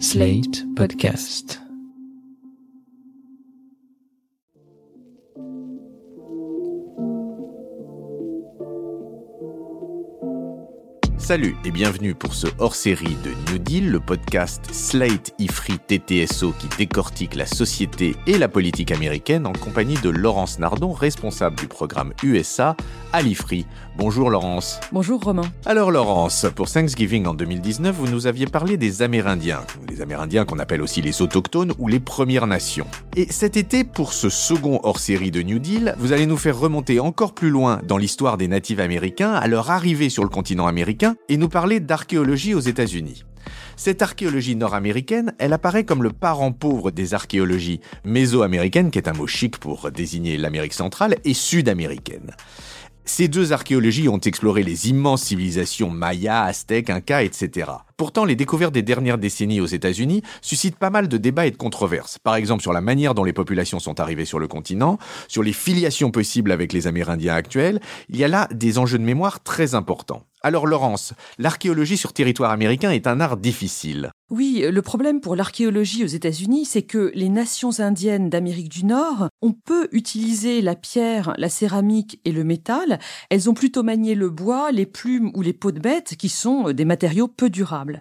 Slate 0.00 0.64
Podcast. 0.74 1.63
Salut 11.24 11.56
et 11.64 11.70
bienvenue 11.70 12.14
pour 12.14 12.34
ce 12.34 12.48
hors-série 12.58 13.16
de 13.24 13.30
New 13.50 13.56
Deal, 13.56 13.90
le 13.90 13.98
podcast 13.98 14.62
Slate 14.70 15.32
Ifri 15.38 15.78
TTSO 15.78 16.52
qui 16.52 16.68
décortique 16.76 17.34
la 17.34 17.46
société 17.46 18.14
et 18.26 18.36
la 18.36 18.46
politique 18.46 18.92
américaine 18.92 19.46
en 19.46 19.54
compagnie 19.54 19.96
de 20.02 20.10
Laurence 20.10 20.58
Nardon, 20.58 20.92
responsable 20.92 21.56
du 21.56 21.66
programme 21.66 22.12
USA 22.22 22.76
à 23.14 23.22
l'Ifri. 23.22 23.64
Bonjour 23.96 24.28
Laurence. 24.28 24.80
Bonjour 24.92 25.22
Romain. 25.22 25.50
Alors 25.64 25.90
Laurence, 25.90 26.44
pour 26.54 26.68
Thanksgiving 26.70 27.24
en 27.26 27.32
2019, 27.32 27.96
vous 27.96 28.08
nous 28.08 28.26
aviez 28.26 28.46
parlé 28.46 28.76
des 28.76 29.00
Amérindiens, 29.00 29.60
les 29.88 30.02
Amérindiens 30.02 30.44
qu'on 30.44 30.58
appelle 30.58 30.82
aussi 30.82 31.00
les 31.00 31.22
Autochtones 31.22 31.72
ou 31.78 31.88
les 31.88 32.00
Premières 32.00 32.46
Nations. 32.46 32.86
Et 33.16 33.28
cet 33.30 33.56
été, 33.56 33.84
pour 33.84 34.12
ce 34.12 34.28
second 34.28 34.78
hors-série 34.82 35.30
de 35.30 35.40
New 35.40 35.58
Deal, 35.58 35.94
vous 35.96 36.12
allez 36.12 36.26
nous 36.26 36.36
faire 36.36 36.58
remonter 36.58 37.00
encore 37.00 37.32
plus 37.32 37.50
loin 37.50 37.80
dans 37.82 37.96
l'histoire 37.96 38.36
des 38.36 38.48
natifs 38.48 38.80
américains 38.80 39.32
à 39.32 39.46
leur 39.46 39.70
arrivée 39.70 40.10
sur 40.10 40.22
le 40.22 40.28
continent 40.28 40.66
américain 40.66 41.13
et 41.28 41.36
nous 41.36 41.48
parler 41.48 41.80
d'archéologie 41.80 42.54
aux 42.54 42.60
États-Unis. 42.60 43.24
Cette 43.76 44.02
archéologie 44.02 44.56
nord-américaine, 44.56 45.34
elle 45.38 45.52
apparaît 45.52 45.84
comme 45.84 46.02
le 46.02 46.10
parent 46.10 46.52
pauvre 46.52 46.90
des 46.90 47.14
archéologies 47.14 47.80
méso-américaines, 48.04 48.90
qui 48.90 48.98
est 48.98 49.08
un 49.08 49.12
mot 49.12 49.26
chic 49.26 49.58
pour 49.58 49.90
désigner 49.90 50.36
l'Amérique 50.36 50.74
centrale, 50.74 51.16
et 51.24 51.34
sud-américaine. 51.34 52.30
Ces 53.06 53.28
deux 53.28 53.52
archéologies 53.52 54.08
ont 54.08 54.18
exploré 54.18 54.62
les 54.62 54.88
immenses 54.88 55.24
civilisations 55.24 55.90
mayas, 55.90 56.44
aztèques, 56.44 56.88
incas, 56.88 57.22
etc. 57.22 57.70
Pourtant, 57.98 58.24
les 58.24 58.34
découvertes 58.34 58.72
des 58.72 58.82
dernières 58.82 59.18
décennies 59.18 59.60
aux 59.60 59.66
États-Unis 59.66 60.22
suscitent 60.40 60.78
pas 60.78 60.88
mal 60.88 61.06
de 61.06 61.18
débats 61.18 61.46
et 61.46 61.50
de 61.50 61.56
controverses. 61.56 62.18
Par 62.18 62.34
exemple, 62.34 62.62
sur 62.62 62.72
la 62.72 62.80
manière 62.80 63.14
dont 63.14 63.22
les 63.22 63.34
populations 63.34 63.78
sont 63.78 64.00
arrivées 64.00 64.24
sur 64.24 64.38
le 64.38 64.48
continent, 64.48 64.98
sur 65.28 65.42
les 65.42 65.52
filiations 65.52 66.10
possibles 66.10 66.50
avec 66.50 66.72
les 66.72 66.86
Amérindiens 66.86 67.34
actuels. 67.34 67.80
Il 68.08 68.16
y 68.16 68.24
a 68.24 68.28
là 68.28 68.48
des 68.50 68.78
enjeux 68.78 68.98
de 68.98 69.04
mémoire 69.04 69.42
très 69.42 69.74
importants. 69.74 70.22
Alors 70.42 70.66
Laurence, 70.66 71.12
l'archéologie 71.38 71.98
sur 71.98 72.14
territoire 72.14 72.52
américain 72.52 72.90
est 72.90 73.06
un 73.06 73.20
art 73.20 73.36
difficile. 73.36 74.12
Oui, 74.30 74.64
le 74.66 74.82
problème 74.82 75.20
pour 75.20 75.36
l'archéologie 75.36 76.02
aux 76.02 76.08
États-Unis, 76.08 76.64
c'est 76.64 76.82
que 76.82 77.12
les 77.14 77.28
nations 77.28 77.78
indiennes 77.78 78.30
d'Amérique 78.30 78.70
du 78.70 78.86
Nord 78.86 79.28
ont 79.42 79.52
peu 79.52 79.86
utilisé 79.92 80.62
la 80.62 80.74
pierre, 80.74 81.34
la 81.36 81.50
céramique 81.50 82.20
et 82.24 82.32
le 82.32 82.42
métal. 82.42 82.98
Elles 83.28 83.50
ont 83.50 83.54
plutôt 83.54 83.82
manié 83.82 84.14
le 84.14 84.30
bois, 84.30 84.72
les 84.72 84.86
plumes 84.86 85.30
ou 85.34 85.42
les 85.42 85.52
peaux 85.52 85.72
de 85.72 85.78
bêtes, 85.78 86.16
qui 86.16 86.30
sont 86.30 86.72
des 86.72 86.86
matériaux 86.86 87.28
peu 87.28 87.50
durables. 87.50 88.00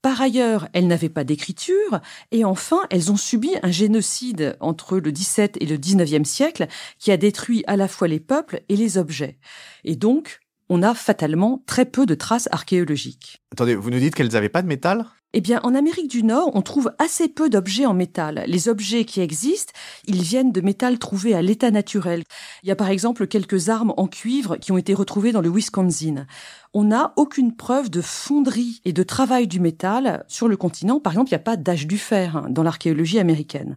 Par 0.00 0.22
ailleurs, 0.22 0.68
elles 0.72 0.86
n'avaient 0.86 1.10
pas 1.10 1.24
d'écriture, 1.24 2.00
et 2.30 2.46
enfin, 2.46 2.80
elles 2.88 3.12
ont 3.12 3.16
subi 3.18 3.50
un 3.62 3.70
génocide 3.70 4.56
entre 4.60 4.96
le 4.96 5.10
XVIIe 5.10 5.50
et 5.60 5.66
le 5.66 5.76
XIXe 5.76 6.26
siècle 6.26 6.66
qui 6.98 7.10
a 7.10 7.18
détruit 7.18 7.62
à 7.66 7.76
la 7.76 7.88
fois 7.88 8.08
les 8.08 8.20
peuples 8.20 8.62
et 8.70 8.76
les 8.76 8.96
objets. 8.96 9.38
Et 9.84 9.96
donc, 9.96 10.40
on 10.70 10.82
a 10.82 10.94
fatalement 10.94 11.62
très 11.66 11.84
peu 11.84 12.06
de 12.06 12.14
traces 12.14 12.48
archéologiques. 12.52 13.42
Attendez, 13.52 13.74
vous 13.74 13.90
nous 13.90 13.98
dites 13.98 14.14
qu'elles 14.14 14.32
n'avaient 14.32 14.48
pas 14.48 14.62
de 14.62 14.68
métal? 14.68 15.04
Eh 15.34 15.42
bien, 15.42 15.60
en 15.62 15.74
Amérique 15.74 16.10
du 16.10 16.22
Nord, 16.22 16.50
on 16.54 16.62
trouve 16.62 16.90
assez 16.98 17.28
peu 17.28 17.50
d'objets 17.50 17.84
en 17.84 17.92
métal. 17.92 18.44
Les 18.46 18.70
objets 18.70 19.04
qui 19.04 19.20
existent, 19.20 19.74
ils 20.06 20.22
viennent 20.22 20.52
de 20.52 20.62
métal 20.62 20.98
trouvé 20.98 21.34
à 21.34 21.42
l'état 21.42 21.70
naturel. 21.70 22.22
Il 22.62 22.68
y 22.68 22.72
a 22.72 22.76
par 22.76 22.88
exemple 22.88 23.26
quelques 23.26 23.68
armes 23.68 23.92
en 23.98 24.06
cuivre 24.06 24.56
qui 24.56 24.72
ont 24.72 24.78
été 24.78 24.94
retrouvées 24.94 25.32
dans 25.32 25.42
le 25.42 25.50
Wisconsin. 25.50 26.26
On 26.72 26.84
n'a 26.84 27.12
aucune 27.16 27.54
preuve 27.54 27.90
de 27.90 28.00
fonderie 28.00 28.80
et 28.86 28.94
de 28.94 29.02
travail 29.02 29.46
du 29.46 29.60
métal 29.60 30.24
sur 30.28 30.48
le 30.48 30.56
continent. 30.56 30.98
Par 30.98 31.12
exemple, 31.12 31.28
il 31.28 31.34
n'y 31.34 31.40
a 31.40 31.40
pas 31.40 31.56
d'âge 31.56 31.86
du 31.86 31.98
fer 31.98 32.36
hein, 32.38 32.46
dans 32.48 32.62
l'archéologie 32.62 33.18
américaine. 33.18 33.76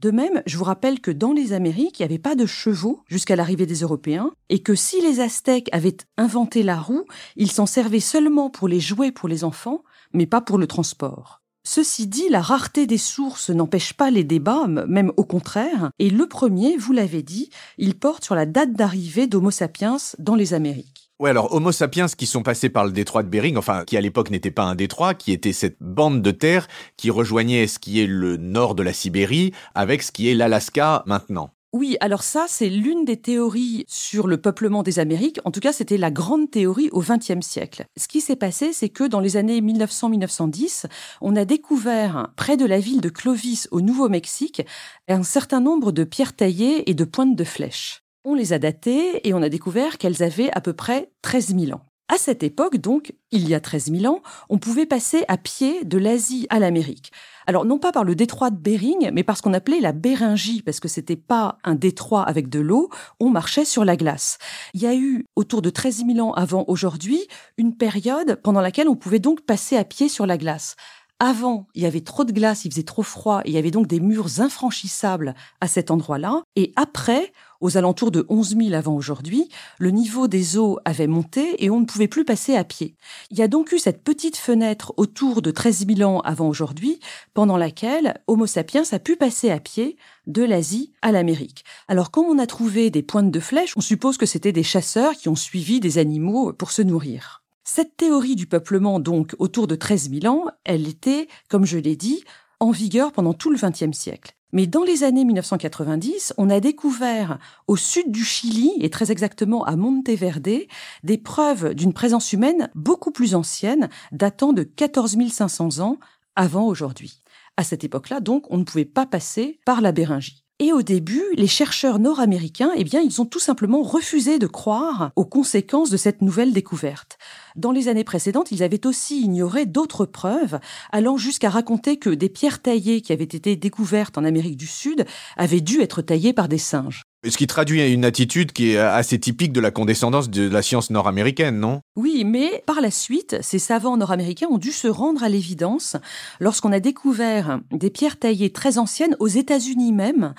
De 0.00 0.10
même, 0.10 0.42
je 0.46 0.58
vous 0.58 0.64
rappelle 0.64 1.00
que 1.00 1.12
dans 1.12 1.32
les 1.32 1.52
Amériques, 1.52 2.00
il 2.00 2.02
n'y 2.02 2.06
avait 2.06 2.18
pas 2.18 2.34
de 2.34 2.46
chevaux 2.46 3.04
jusqu'à 3.06 3.36
l'arrivée 3.36 3.66
des 3.66 3.80
Européens, 3.80 4.32
et 4.48 4.62
que 4.62 4.74
si 4.74 5.00
les 5.00 5.20
Aztèques 5.20 5.68
avaient 5.72 5.96
inventé 6.16 6.64
la 6.64 6.76
roue, 6.76 7.04
ils 7.36 7.52
s'en 7.52 7.66
servaient 7.66 8.00
seulement 8.00 8.50
pour 8.50 8.66
les 8.66 8.80
jouets 8.80 9.12
pour 9.12 9.28
les 9.28 9.44
enfants, 9.44 9.82
mais 10.12 10.26
pas 10.26 10.40
pour 10.40 10.58
le 10.58 10.66
transport. 10.66 11.40
Ceci 11.64 12.06
dit, 12.06 12.28
la 12.30 12.40
rareté 12.40 12.86
des 12.86 12.98
sources 12.98 13.50
n'empêche 13.50 13.92
pas 13.92 14.10
les 14.10 14.24
débats, 14.24 14.66
même 14.66 15.12
au 15.16 15.24
contraire, 15.24 15.90
et 15.98 16.08
le 16.08 16.26
premier, 16.26 16.76
vous 16.76 16.92
l'avez 16.92 17.22
dit, 17.22 17.50
il 17.76 17.94
porte 17.94 18.24
sur 18.24 18.34
la 18.34 18.46
date 18.46 18.72
d'arrivée 18.72 19.26
d'Homo 19.26 19.50
sapiens 19.50 19.98
dans 20.18 20.34
les 20.34 20.54
Amériques. 20.54 21.08
Ouais, 21.20 21.30
alors 21.30 21.52
Homo 21.52 21.72
sapiens 21.72 22.06
qui 22.06 22.26
sont 22.26 22.44
passés 22.44 22.68
par 22.68 22.84
le 22.84 22.92
détroit 22.92 23.24
de 23.24 23.28
Bering, 23.28 23.56
enfin 23.56 23.84
qui 23.84 23.96
à 23.96 24.00
l'époque 24.00 24.30
n'était 24.30 24.52
pas 24.52 24.62
un 24.62 24.76
détroit, 24.76 25.14
qui 25.14 25.32
était 25.32 25.52
cette 25.52 25.76
bande 25.80 26.22
de 26.22 26.30
terre 26.30 26.68
qui 26.96 27.10
rejoignait 27.10 27.66
ce 27.66 27.80
qui 27.80 28.00
est 28.00 28.06
le 28.06 28.36
nord 28.36 28.76
de 28.76 28.84
la 28.84 28.92
Sibérie 28.92 29.52
avec 29.74 30.04
ce 30.04 30.12
qui 30.12 30.30
est 30.30 30.34
l'Alaska 30.34 31.02
maintenant. 31.06 31.50
Oui, 31.74 31.98
alors 32.00 32.22
ça, 32.22 32.46
c'est 32.48 32.70
l'une 32.70 33.04
des 33.04 33.18
théories 33.18 33.84
sur 33.88 34.26
le 34.26 34.40
peuplement 34.40 34.82
des 34.82 35.00
Amériques. 35.00 35.38
En 35.44 35.50
tout 35.50 35.60
cas, 35.60 35.72
c'était 35.72 35.98
la 35.98 36.10
grande 36.10 36.50
théorie 36.50 36.88
au 36.92 37.02
XXe 37.02 37.46
siècle. 37.46 37.84
Ce 37.98 38.08
qui 38.08 38.22
s'est 38.22 38.36
passé, 38.36 38.72
c'est 38.72 38.88
que 38.88 39.04
dans 39.04 39.20
les 39.20 39.36
années 39.36 39.60
1900-1910, 39.60 40.86
on 41.20 41.36
a 41.36 41.44
découvert 41.44 42.28
près 42.36 42.56
de 42.56 42.64
la 42.64 42.80
ville 42.80 43.02
de 43.02 43.10
Clovis 43.10 43.68
au 43.70 43.82
Nouveau-Mexique 43.82 44.62
un 45.08 45.22
certain 45.22 45.60
nombre 45.60 45.92
de 45.92 46.04
pierres 46.04 46.34
taillées 46.34 46.88
et 46.88 46.94
de 46.94 47.04
pointes 47.04 47.36
de 47.36 47.44
flèches. 47.44 48.02
On 48.24 48.34
les 48.34 48.54
a 48.54 48.58
datées 48.58 49.28
et 49.28 49.34
on 49.34 49.42
a 49.42 49.50
découvert 49.50 49.98
qu'elles 49.98 50.22
avaient 50.22 50.50
à 50.52 50.62
peu 50.62 50.72
près 50.72 51.10
13 51.20 51.54
000 51.54 51.72
ans. 51.72 51.87
À 52.10 52.16
cette 52.16 52.42
époque, 52.42 52.78
donc, 52.78 53.12
il 53.32 53.46
y 53.46 53.54
a 53.54 53.60
13 53.60 53.92
000 53.92 54.12
ans, 54.12 54.22
on 54.48 54.56
pouvait 54.56 54.86
passer 54.86 55.24
à 55.28 55.36
pied 55.36 55.84
de 55.84 55.98
l'Asie 55.98 56.46
à 56.48 56.58
l'Amérique. 56.58 57.12
Alors, 57.46 57.66
non 57.66 57.78
pas 57.78 57.92
par 57.92 58.04
le 58.04 58.14
détroit 58.14 58.50
de 58.50 58.56
Bering, 58.56 59.10
mais 59.12 59.24
par 59.24 59.36
ce 59.36 59.42
qu'on 59.42 59.52
appelait 59.52 59.80
la 59.80 59.92
Béringie, 59.92 60.62
parce 60.62 60.80
que 60.80 60.88
c'était 60.88 61.16
pas 61.16 61.58
un 61.64 61.74
détroit 61.74 62.22
avec 62.22 62.48
de 62.48 62.60
l'eau, 62.60 62.88
on 63.20 63.28
marchait 63.28 63.66
sur 63.66 63.84
la 63.84 63.96
glace. 63.96 64.38
Il 64.72 64.80
y 64.80 64.86
a 64.86 64.94
eu, 64.94 65.26
autour 65.36 65.60
de 65.60 65.68
13 65.68 66.06
000 66.06 66.26
ans 66.26 66.32
avant 66.32 66.64
aujourd'hui, 66.66 67.20
une 67.58 67.76
période 67.76 68.40
pendant 68.42 68.62
laquelle 68.62 68.88
on 68.88 68.96
pouvait 68.96 69.18
donc 69.18 69.42
passer 69.42 69.76
à 69.76 69.84
pied 69.84 70.08
sur 70.08 70.24
la 70.24 70.38
glace. 70.38 70.76
Avant, 71.20 71.66
il 71.74 71.82
y 71.82 71.86
avait 71.86 72.00
trop 72.00 72.24
de 72.24 72.32
glace, 72.32 72.64
il 72.64 72.70
faisait 72.70 72.84
trop 72.84 73.02
froid, 73.02 73.40
et 73.44 73.48
il 73.48 73.54
y 73.54 73.58
avait 73.58 73.72
donc 73.72 73.88
des 73.88 73.98
murs 73.98 74.40
infranchissables 74.40 75.34
à 75.60 75.66
cet 75.66 75.90
endroit-là. 75.90 76.42
Et 76.54 76.72
après, 76.76 77.32
aux 77.60 77.76
alentours 77.76 78.10
de 78.10 78.24
11 78.28 78.56
000 78.56 78.72
avant 78.74 78.94
aujourd'hui, 78.94 79.48
le 79.78 79.90
niveau 79.90 80.28
des 80.28 80.56
eaux 80.58 80.78
avait 80.84 81.06
monté 81.06 81.64
et 81.64 81.70
on 81.70 81.80
ne 81.80 81.84
pouvait 81.84 82.08
plus 82.08 82.24
passer 82.24 82.54
à 82.54 82.64
pied. 82.64 82.94
Il 83.30 83.38
y 83.38 83.42
a 83.42 83.48
donc 83.48 83.72
eu 83.72 83.78
cette 83.78 84.02
petite 84.02 84.36
fenêtre 84.36 84.94
autour 84.96 85.42
de 85.42 85.50
13 85.50 85.86
000 85.86 86.10
ans 86.10 86.20
avant 86.20 86.48
aujourd'hui, 86.48 87.00
pendant 87.34 87.56
laquelle 87.56 88.20
Homo 88.26 88.46
sapiens 88.46 88.84
a 88.92 88.98
pu 88.98 89.16
passer 89.16 89.50
à 89.50 89.60
pied 89.60 89.96
de 90.26 90.42
l'Asie 90.42 90.92
à 91.02 91.12
l'Amérique. 91.12 91.64
Alors 91.88 92.10
quand 92.10 92.22
on 92.22 92.38
a 92.38 92.46
trouvé 92.46 92.90
des 92.90 93.02
pointes 93.02 93.30
de 93.30 93.40
flèches, 93.40 93.74
on 93.76 93.80
suppose 93.80 94.18
que 94.18 94.26
c'était 94.26 94.52
des 94.52 94.62
chasseurs 94.62 95.14
qui 95.14 95.28
ont 95.28 95.36
suivi 95.36 95.80
des 95.80 95.98
animaux 95.98 96.52
pour 96.52 96.70
se 96.70 96.82
nourrir. 96.82 97.42
Cette 97.64 97.98
théorie 97.98 98.34
du 98.34 98.46
peuplement, 98.46 98.98
donc, 98.98 99.34
autour 99.38 99.66
de 99.66 99.74
13 99.74 100.10
000 100.22 100.34
ans, 100.34 100.46
elle 100.64 100.88
était, 100.88 101.28
comme 101.50 101.66
je 101.66 101.76
l'ai 101.76 101.96
dit, 101.96 102.24
en 102.60 102.70
vigueur 102.70 103.12
pendant 103.12 103.34
tout 103.34 103.50
le 103.50 103.58
XXe 103.58 103.92
siècle. 103.92 104.37
Mais 104.52 104.66
dans 104.66 104.82
les 104.82 105.04
années 105.04 105.24
1990, 105.24 106.32
on 106.38 106.48
a 106.48 106.58
découvert 106.60 107.38
au 107.66 107.76
sud 107.76 108.10
du 108.10 108.24
Chili, 108.24 108.72
et 108.80 108.88
très 108.88 109.12
exactement 109.12 109.64
à 109.64 109.76
Monteverde, 109.76 110.60
des 111.04 111.18
preuves 111.18 111.74
d'une 111.74 111.92
présence 111.92 112.32
humaine 112.32 112.70
beaucoup 112.74 113.10
plus 113.10 113.34
ancienne, 113.34 113.90
datant 114.10 114.54
de 114.54 114.62
14 114.62 115.18
500 115.30 115.80
ans 115.80 115.98
avant 116.34 116.66
aujourd'hui. 116.66 117.20
À 117.58 117.64
cette 117.64 117.84
époque-là, 117.84 118.20
donc, 118.20 118.46
on 118.50 118.56
ne 118.56 118.64
pouvait 118.64 118.86
pas 118.86 119.04
passer 119.04 119.60
par 119.66 119.82
la 119.82 119.92
Béringie. 119.92 120.44
Et 120.60 120.72
au 120.72 120.82
début, 120.82 121.24
les 121.34 121.46
chercheurs 121.46 121.98
nord-américains, 121.98 122.70
eh 122.74 122.84
bien, 122.84 123.00
ils 123.00 123.20
ont 123.20 123.26
tout 123.26 123.38
simplement 123.38 123.82
refusé 123.82 124.38
de 124.38 124.46
croire 124.46 125.12
aux 125.14 125.24
conséquences 125.24 125.90
de 125.90 125.96
cette 125.96 126.22
nouvelle 126.22 126.52
découverte. 126.52 127.17
Dans 127.56 127.72
les 127.72 127.88
années 127.88 128.04
précédentes, 128.04 128.52
ils 128.52 128.62
avaient 128.62 128.86
aussi 128.86 129.22
ignoré 129.22 129.66
d'autres 129.66 130.06
preuves, 130.06 130.58
allant 130.92 131.16
jusqu'à 131.16 131.50
raconter 131.50 131.98
que 131.98 132.10
des 132.10 132.28
pierres 132.28 132.62
taillées 132.62 133.00
qui 133.00 133.12
avaient 133.12 133.24
été 133.24 133.56
découvertes 133.56 134.18
en 134.18 134.24
Amérique 134.24 134.56
du 134.56 134.66
Sud 134.66 135.06
avaient 135.36 135.60
dû 135.60 135.80
être 135.80 136.02
taillées 136.02 136.32
par 136.32 136.48
des 136.48 136.58
singes. 136.58 137.04
Ce 137.28 137.36
qui 137.36 137.48
traduit 137.48 137.82
une 137.92 138.04
attitude 138.04 138.52
qui 138.52 138.70
est 138.70 138.78
assez 138.78 139.18
typique 139.18 139.52
de 139.52 139.60
la 139.60 139.72
condescendance 139.72 140.30
de 140.30 140.48
la 140.48 140.62
science 140.62 140.90
nord-américaine, 140.90 141.58
non? 141.58 141.80
Oui, 141.96 142.22
mais 142.24 142.62
par 142.64 142.80
la 142.80 142.92
suite, 142.92 143.36
ces 143.40 143.58
savants 143.58 143.96
nord-américains 143.96 144.46
ont 144.48 144.58
dû 144.58 144.70
se 144.70 144.86
rendre 144.86 145.24
à 145.24 145.28
l'évidence 145.28 145.96
lorsqu'on 146.38 146.70
a 146.70 146.78
découvert 146.78 147.60
des 147.72 147.90
pierres 147.90 148.20
taillées 148.20 148.52
très 148.52 148.78
anciennes 148.78 149.16
aux 149.18 149.26
États-Unis 149.26 149.92
même. 149.92 150.34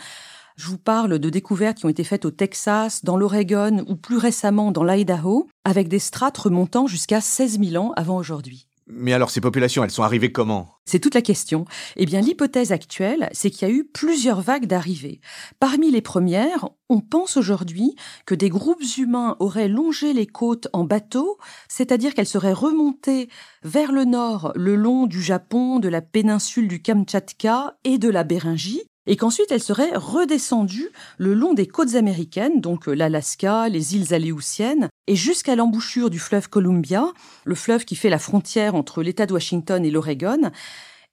Je 0.59 0.67
vous 0.67 0.77
parle 0.77 1.19
de 1.19 1.29
découvertes 1.29 1.77
qui 1.77 1.85
ont 1.85 1.89
été 1.89 2.03
faites 2.03 2.25
au 2.25 2.31
Texas, 2.31 3.05
dans 3.05 3.15
l'Oregon 3.15 3.85
ou 3.87 3.95
plus 3.95 4.17
récemment 4.17 4.73
dans 4.73 4.83
l'Idaho, 4.83 5.47
avec 5.63 5.87
des 5.87 5.99
strates 5.99 6.37
remontant 6.37 6.85
jusqu'à 6.85 7.21
16 7.21 7.61
000 7.63 7.81
ans 7.81 7.93
avant 7.95 8.17
aujourd'hui. 8.17 8.67
Mais 8.85 9.13
alors 9.13 9.29
ces 9.29 9.39
populations, 9.39 9.85
elles 9.85 9.91
sont 9.91 10.03
arrivées 10.03 10.33
comment? 10.33 10.67
C'est 10.83 10.99
toute 10.99 11.15
la 11.15 11.21
question. 11.21 11.63
Eh 11.95 12.05
bien 12.05 12.19
l'hypothèse 12.19 12.73
actuelle, 12.73 13.29
c'est 13.31 13.51
qu'il 13.51 13.69
y 13.69 13.71
a 13.71 13.73
eu 13.73 13.85
plusieurs 13.85 14.41
vagues 14.41 14.65
d'arrivées. 14.65 15.21
Parmi 15.61 15.91
les 15.91 16.01
premières, 16.01 16.67
on 16.89 16.99
pense 16.99 17.37
aujourd'hui 17.37 17.95
que 18.25 18.35
des 18.35 18.49
groupes 18.49 18.83
humains 18.97 19.37
auraient 19.39 19.69
longé 19.69 20.11
les 20.11 20.27
côtes 20.27 20.67
en 20.73 20.83
bateau, 20.83 21.37
c'est-à-dire 21.69 22.13
qu'elles 22.13 22.25
seraient 22.25 22.51
remontées 22.51 23.29
vers 23.63 23.93
le 23.93 24.03
nord 24.03 24.51
le 24.55 24.75
long 24.75 25.05
du 25.05 25.21
Japon, 25.21 25.79
de 25.79 25.87
la 25.87 26.01
péninsule 26.01 26.67
du 26.67 26.81
Kamtchatka 26.81 27.77
et 27.85 27.97
de 27.97 28.09
la 28.09 28.25
Béringie, 28.25 28.88
et 29.07 29.15
qu'ensuite 29.17 29.51
elle 29.51 29.61
serait 29.61 29.95
redescendue 29.95 30.89
le 31.17 31.33
long 31.33 31.53
des 31.53 31.67
côtes 31.67 31.95
américaines, 31.95 32.61
donc 32.61 32.87
euh, 32.87 32.93
l'Alaska, 32.93 33.69
les 33.69 33.95
îles 33.95 34.13
Aléoutiennes, 34.13 34.89
et 35.07 35.15
jusqu'à 35.15 35.55
l'embouchure 35.55 36.09
du 36.09 36.19
fleuve 36.19 36.49
Columbia, 36.49 37.05
le 37.45 37.55
fleuve 37.55 37.85
qui 37.85 37.95
fait 37.95 38.09
la 38.09 38.19
frontière 38.19 38.75
entre 38.75 39.01
l'État 39.01 39.25
de 39.25 39.33
Washington 39.33 39.83
et 39.83 39.91
l'Oregon. 39.91 40.51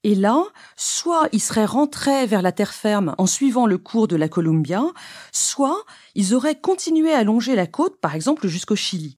Et 0.03 0.13
là, 0.13 0.43
soit 0.75 1.27
ils 1.31 1.41
seraient 1.41 1.65
rentrés 1.65 2.27
vers 2.27 2.43
la 2.43 2.51
terre 2.51 2.73
ferme 2.73 3.15
en 3.17 3.25
suivant 3.25 3.65
le 3.65 3.79
cours 3.79 4.07
de 4.07 4.15
la 4.15 4.29
Columbia, 4.29 4.83
soit 5.31 5.83
ils 6.13 6.35
auraient 6.35 6.59
continué 6.59 7.11
à 7.11 7.23
longer 7.23 7.55
la 7.55 7.65
côte, 7.65 7.99
par 7.99 8.13
exemple 8.13 8.47
jusqu'au 8.47 8.75
Chili 8.75 9.17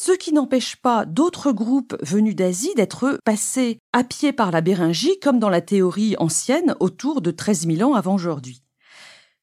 ce 0.00 0.12
qui 0.12 0.32
n'empêche 0.32 0.76
pas 0.76 1.04
d'autres 1.04 1.50
groupes 1.50 1.96
venus 2.02 2.36
d'Asie 2.36 2.72
d'être 2.76 3.18
passés 3.24 3.80
à 3.92 4.04
pied 4.04 4.32
par 4.32 4.52
la 4.52 4.60
Béringie, 4.60 5.18
comme 5.18 5.40
dans 5.40 5.48
la 5.48 5.60
théorie 5.60 6.14
ancienne, 6.18 6.76
autour 6.78 7.20
de 7.20 7.32
13 7.32 7.66
000 7.66 7.90
ans 7.90 7.94
avant 7.94 8.14
aujourd'hui. 8.14 8.62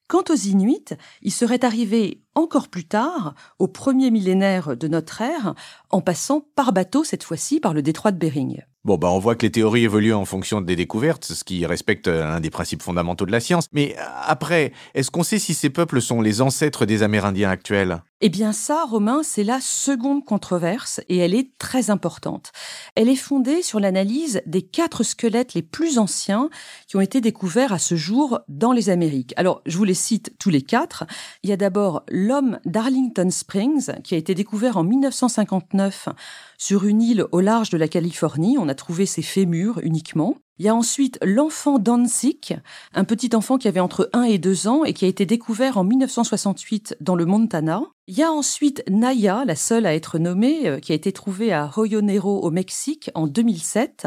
Quant 0.08 0.24
aux 0.30 0.34
Inuits, 0.34 0.94
ils 1.20 1.32
seraient 1.32 1.64
arrivés 1.64 2.22
encore 2.34 2.68
plus 2.68 2.86
tard, 2.86 3.34
au 3.58 3.68
premier 3.68 4.10
millénaire 4.10 4.78
de 4.78 4.88
notre 4.88 5.20
ère, 5.20 5.54
en 5.90 6.00
passant 6.00 6.48
par 6.54 6.72
bateau 6.72 7.04
cette 7.04 7.24
fois-ci 7.24 7.60
par 7.60 7.74
le 7.74 7.82
détroit 7.82 8.12
de 8.12 8.18
Bering. 8.18 8.62
Bon, 8.84 8.96
bah, 8.96 9.10
on 9.10 9.18
voit 9.18 9.34
que 9.34 9.44
les 9.44 9.50
théories 9.50 9.82
évoluent 9.82 10.14
en 10.14 10.24
fonction 10.24 10.60
des 10.60 10.76
découvertes, 10.76 11.24
ce 11.24 11.42
qui 11.42 11.66
respecte 11.66 12.06
un 12.06 12.38
des 12.38 12.50
principes 12.50 12.82
fondamentaux 12.82 13.26
de 13.26 13.32
la 13.32 13.40
science. 13.40 13.66
Mais 13.72 13.96
après, 14.24 14.72
est-ce 14.94 15.10
qu'on 15.10 15.24
sait 15.24 15.40
si 15.40 15.54
ces 15.54 15.70
peuples 15.70 16.00
sont 16.00 16.20
les 16.20 16.40
ancêtres 16.40 16.86
des 16.86 17.02
Amérindiens 17.02 17.50
actuels? 17.50 18.00
Eh 18.22 18.30
bien 18.30 18.52
ça, 18.52 18.84
Romain, 18.84 19.20
c'est 19.22 19.44
la 19.44 19.60
seconde 19.60 20.24
controverse 20.24 21.02
et 21.10 21.18
elle 21.18 21.34
est 21.34 21.50
très 21.58 21.90
importante. 21.90 22.50
Elle 22.94 23.10
est 23.10 23.14
fondée 23.14 23.60
sur 23.60 23.78
l'analyse 23.78 24.40
des 24.46 24.62
quatre 24.62 25.02
squelettes 25.02 25.52
les 25.52 25.60
plus 25.60 25.98
anciens 25.98 26.48
qui 26.88 26.96
ont 26.96 27.02
été 27.02 27.20
découverts 27.20 27.74
à 27.74 27.78
ce 27.78 27.94
jour 27.94 28.40
dans 28.48 28.72
les 28.72 28.88
Amériques. 28.88 29.34
Alors, 29.36 29.60
je 29.66 29.76
vous 29.76 29.84
les 29.84 29.92
cite 29.92 30.34
tous 30.38 30.48
les 30.48 30.62
quatre. 30.62 31.04
Il 31.42 31.50
y 31.50 31.52
a 31.52 31.58
d'abord 31.58 32.04
l'homme 32.08 32.58
d'Arlington 32.64 33.28
Springs, 33.28 34.00
qui 34.02 34.14
a 34.14 34.18
été 34.18 34.34
découvert 34.34 34.78
en 34.78 34.82
1959 34.82 36.08
sur 36.56 36.86
une 36.86 37.02
île 37.02 37.26
au 37.32 37.40
large 37.40 37.68
de 37.68 37.76
la 37.76 37.86
Californie. 37.86 38.56
On 38.58 38.70
a 38.70 38.74
trouvé 38.74 39.04
ses 39.04 39.20
fémurs 39.20 39.78
uniquement. 39.82 40.38
Il 40.58 40.64
y 40.64 40.68
a 40.68 40.74
ensuite 40.74 41.18
l'enfant 41.22 41.78
Danzig, 41.78 42.58
un 42.94 43.04
petit 43.04 43.36
enfant 43.36 43.58
qui 43.58 43.68
avait 43.68 43.80
entre 43.80 44.08
1 44.14 44.22
et 44.22 44.38
2 44.38 44.68
ans 44.68 44.84
et 44.84 44.94
qui 44.94 45.04
a 45.04 45.08
été 45.08 45.26
découvert 45.26 45.76
en 45.76 45.84
1968 45.84 46.96
dans 47.00 47.14
le 47.14 47.26
Montana. 47.26 47.82
Il 48.06 48.16
y 48.16 48.22
a 48.22 48.32
ensuite 48.32 48.82
Naya, 48.88 49.44
la 49.44 49.54
seule 49.54 49.84
à 49.84 49.94
être 49.94 50.18
nommée, 50.18 50.66
euh, 50.66 50.78
qui 50.78 50.92
a 50.92 50.94
été 50.94 51.12
trouvée 51.12 51.52
à 51.52 51.66
Rio 51.66 52.00
Negro 52.00 52.40
au 52.40 52.50
Mexique 52.50 53.10
en 53.14 53.26
2007. 53.26 54.06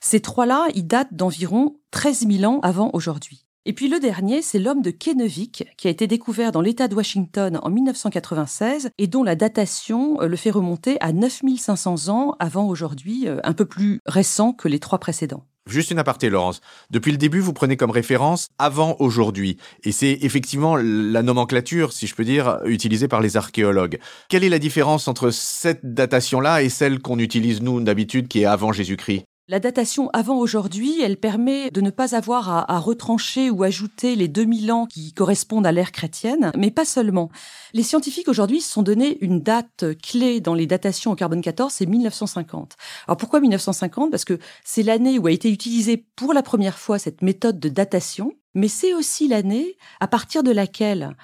Ces 0.00 0.20
trois-là, 0.20 0.66
ils 0.74 0.86
datent 0.86 1.14
d'environ 1.14 1.76
13 1.92 2.26
000 2.28 2.52
ans 2.52 2.58
avant 2.62 2.90
aujourd'hui. 2.92 3.44
Et 3.64 3.72
puis 3.72 3.88
le 3.88 4.00
dernier, 4.00 4.42
c'est 4.42 4.58
l'homme 4.58 4.82
de 4.82 4.90
Kennewick, 4.90 5.64
qui 5.78 5.86
a 5.86 5.90
été 5.90 6.06
découvert 6.06 6.50
dans 6.50 6.60
l'État 6.60 6.88
de 6.88 6.94
Washington 6.94 7.60
en 7.62 7.70
1996 7.70 8.90
et 8.98 9.06
dont 9.06 9.22
la 9.22 9.36
datation 9.36 10.20
euh, 10.20 10.26
le 10.26 10.36
fait 10.36 10.50
remonter 10.50 11.00
à 11.00 11.12
9500 11.12 12.08
ans 12.08 12.34
avant 12.40 12.66
aujourd'hui, 12.66 13.28
euh, 13.28 13.38
un 13.44 13.52
peu 13.52 13.64
plus 13.64 14.00
récent 14.06 14.52
que 14.52 14.66
les 14.66 14.80
trois 14.80 14.98
précédents. 14.98 15.44
Juste 15.66 15.90
une 15.90 15.98
aparté, 15.98 16.28
Laurence. 16.28 16.60
Depuis 16.90 17.10
le 17.10 17.16
début, 17.16 17.40
vous 17.40 17.54
prenez 17.54 17.78
comme 17.78 17.90
référence 17.90 18.48
avant 18.58 18.96
aujourd'hui. 18.98 19.56
Et 19.82 19.92
c'est 19.92 20.18
effectivement 20.20 20.76
la 20.76 21.22
nomenclature, 21.22 21.94
si 21.94 22.06
je 22.06 22.14
peux 22.14 22.24
dire, 22.24 22.58
utilisée 22.66 23.08
par 23.08 23.22
les 23.22 23.38
archéologues. 23.38 23.98
Quelle 24.28 24.44
est 24.44 24.50
la 24.50 24.58
différence 24.58 25.08
entre 25.08 25.30
cette 25.30 25.94
datation-là 25.94 26.62
et 26.62 26.68
celle 26.68 27.00
qu'on 27.00 27.18
utilise 27.18 27.62
nous 27.62 27.80
d'habitude, 27.80 28.28
qui 28.28 28.42
est 28.42 28.46
avant 28.46 28.72
Jésus-Christ? 28.72 29.24
La 29.46 29.60
datation 29.60 30.08
avant 30.14 30.38
aujourd'hui, 30.38 31.02
elle 31.02 31.18
permet 31.18 31.70
de 31.70 31.82
ne 31.82 31.90
pas 31.90 32.16
avoir 32.16 32.70
à, 32.70 32.78
retrancher 32.78 33.50
ou 33.50 33.62
ajouter 33.62 34.16
les 34.16 34.26
2000 34.26 34.72
ans 34.72 34.86
qui 34.86 35.12
correspondent 35.12 35.66
à 35.66 35.72
l'ère 35.72 35.92
chrétienne, 35.92 36.50
mais 36.56 36.70
pas 36.70 36.86
seulement. 36.86 37.30
Les 37.74 37.82
scientifiques 37.82 38.28
aujourd'hui 38.28 38.62
se 38.62 38.72
sont 38.72 38.82
donné 38.82 39.18
une 39.20 39.40
date 39.40 39.84
clé 40.02 40.40
dans 40.40 40.54
les 40.54 40.66
datations 40.66 41.12
au 41.12 41.14
carbone 41.14 41.42
14, 41.42 41.70
c'est 41.70 41.84
1950. 41.84 42.76
Alors 43.06 43.18
pourquoi 43.18 43.40
1950 43.40 44.10
Parce 44.10 44.24
que 44.24 44.38
c'est 44.64 44.82
l'année 44.82 45.18
où 45.18 45.26
a 45.26 45.32
été 45.32 45.50
utilisée 45.50 46.06
pour 46.16 46.32
la 46.32 46.42
première 46.42 46.78
fois 46.78 46.98
cette 46.98 47.20
méthode 47.20 47.60
de 47.60 47.68
datation, 47.68 48.32
mais 48.54 48.68
c'est 48.68 48.94
aussi 48.94 49.28
l'année 49.28 49.76
à 50.00 50.08
partir 50.08 50.42
de 50.42 50.52
laquelle 50.52 51.14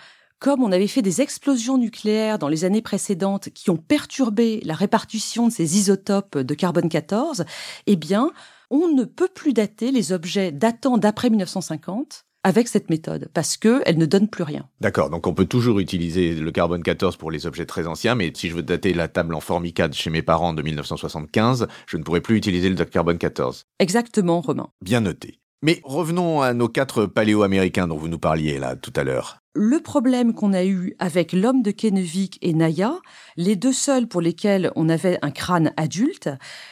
comme 0.40 0.64
on 0.64 0.72
avait 0.72 0.88
fait 0.88 1.02
des 1.02 1.20
explosions 1.20 1.78
nucléaires 1.78 2.38
dans 2.38 2.48
les 2.48 2.64
années 2.64 2.82
précédentes 2.82 3.50
qui 3.50 3.70
ont 3.70 3.76
perturbé 3.76 4.60
la 4.64 4.74
répartition 4.74 5.46
de 5.46 5.52
ces 5.52 5.76
isotopes 5.76 6.38
de 6.38 6.54
carbone 6.54 6.88
14, 6.88 7.44
eh 7.86 7.96
bien, 7.96 8.32
on 8.70 8.88
ne 8.88 9.04
peut 9.04 9.28
plus 9.32 9.52
dater 9.52 9.92
les 9.92 10.12
objets 10.12 10.50
datant 10.50 10.96
d'après 10.98 11.28
1950 11.30 12.24
avec 12.42 12.68
cette 12.68 12.88
méthode 12.88 13.28
parce 13.34 13.58
que 13.58 13.82
elle 13.84 13.98
ne 13.98 14.06
donne 14.06 14.28
plus 14.28 14.44
rien. 14.44 14.66
D'accord, 14.80 15.10
donc 15.10 15.26
on 15.26 15.34
peut 15.34 15.44
toujours 15.44 15.78
utiliser 15.78 16.34
le 16.34 16.50
carbone 16.50 16.82
14 16.82 17.16
pour 17.16 17.30
les 17.30 17.46
objets 17.46 17.66
très 17.66 17.86
anciens, 17.86 18.14
mais 18.14 18.32
si 18.34 18.48
je 18.48 18.54
veux 18.54 18.62
dater 18.62 18.94
la 18.94 19.08
table 19.08 19.34
en 19.34 19.40
formicade 19.40 19.92
chez 19.92 20.08
mes 20.08 20.22
parents 20.22 20.54
de 20.54 20.62
1975, 20.62 21.68
je 21.86 21.96
ne 21.98 22.02
pourrai 22.02 22.22
plus 22.22 22.36
utiliser 22.36 22.70
le 22.70 22.82
carbone 22.86 23.18
14. 23.18 23.66
Exactement, 23.78 24.40
Romain. 24.40 24.70
Bien 24.80 25.02
noté. 25.02 25.40
Mais 25.62 25.82
revenons 25.84 26.40
à 26.40 26.54
nos 26.54 26.68
quatre 26.68 27.04
paléo-américains 27.04 27.86
dont 27.86 27.98
vous 27.98 28.08
nous 28.08 28.18
parliez 28.18 28.58
là 28.58 28.76
tout 28.76 28.92
à 28.96 29.04
l'heure. 29.04 29.40
Le 29.54 29.80
problème 29.80 30.32
qu'on 30.32 30.54
a 30.54 30.64
eu 30.64 30.94
avec 30.98 31.34
l'homme 31.34 31.62
de 31.62 31.70
Kennewick 31.70 32.38
et 32.40 32.54
Naya, 32.54 32.94
les 33.36 33.56
deux 33.56 33.72
seuls 33.72 34.06
pour 34.06 34.22
lesquels 34.22 34.72
on 34.74 34.88
avait 34.88 35.18
un 35.20 35.30
crâne 35.30 35.74
adulte, 35.76 36.30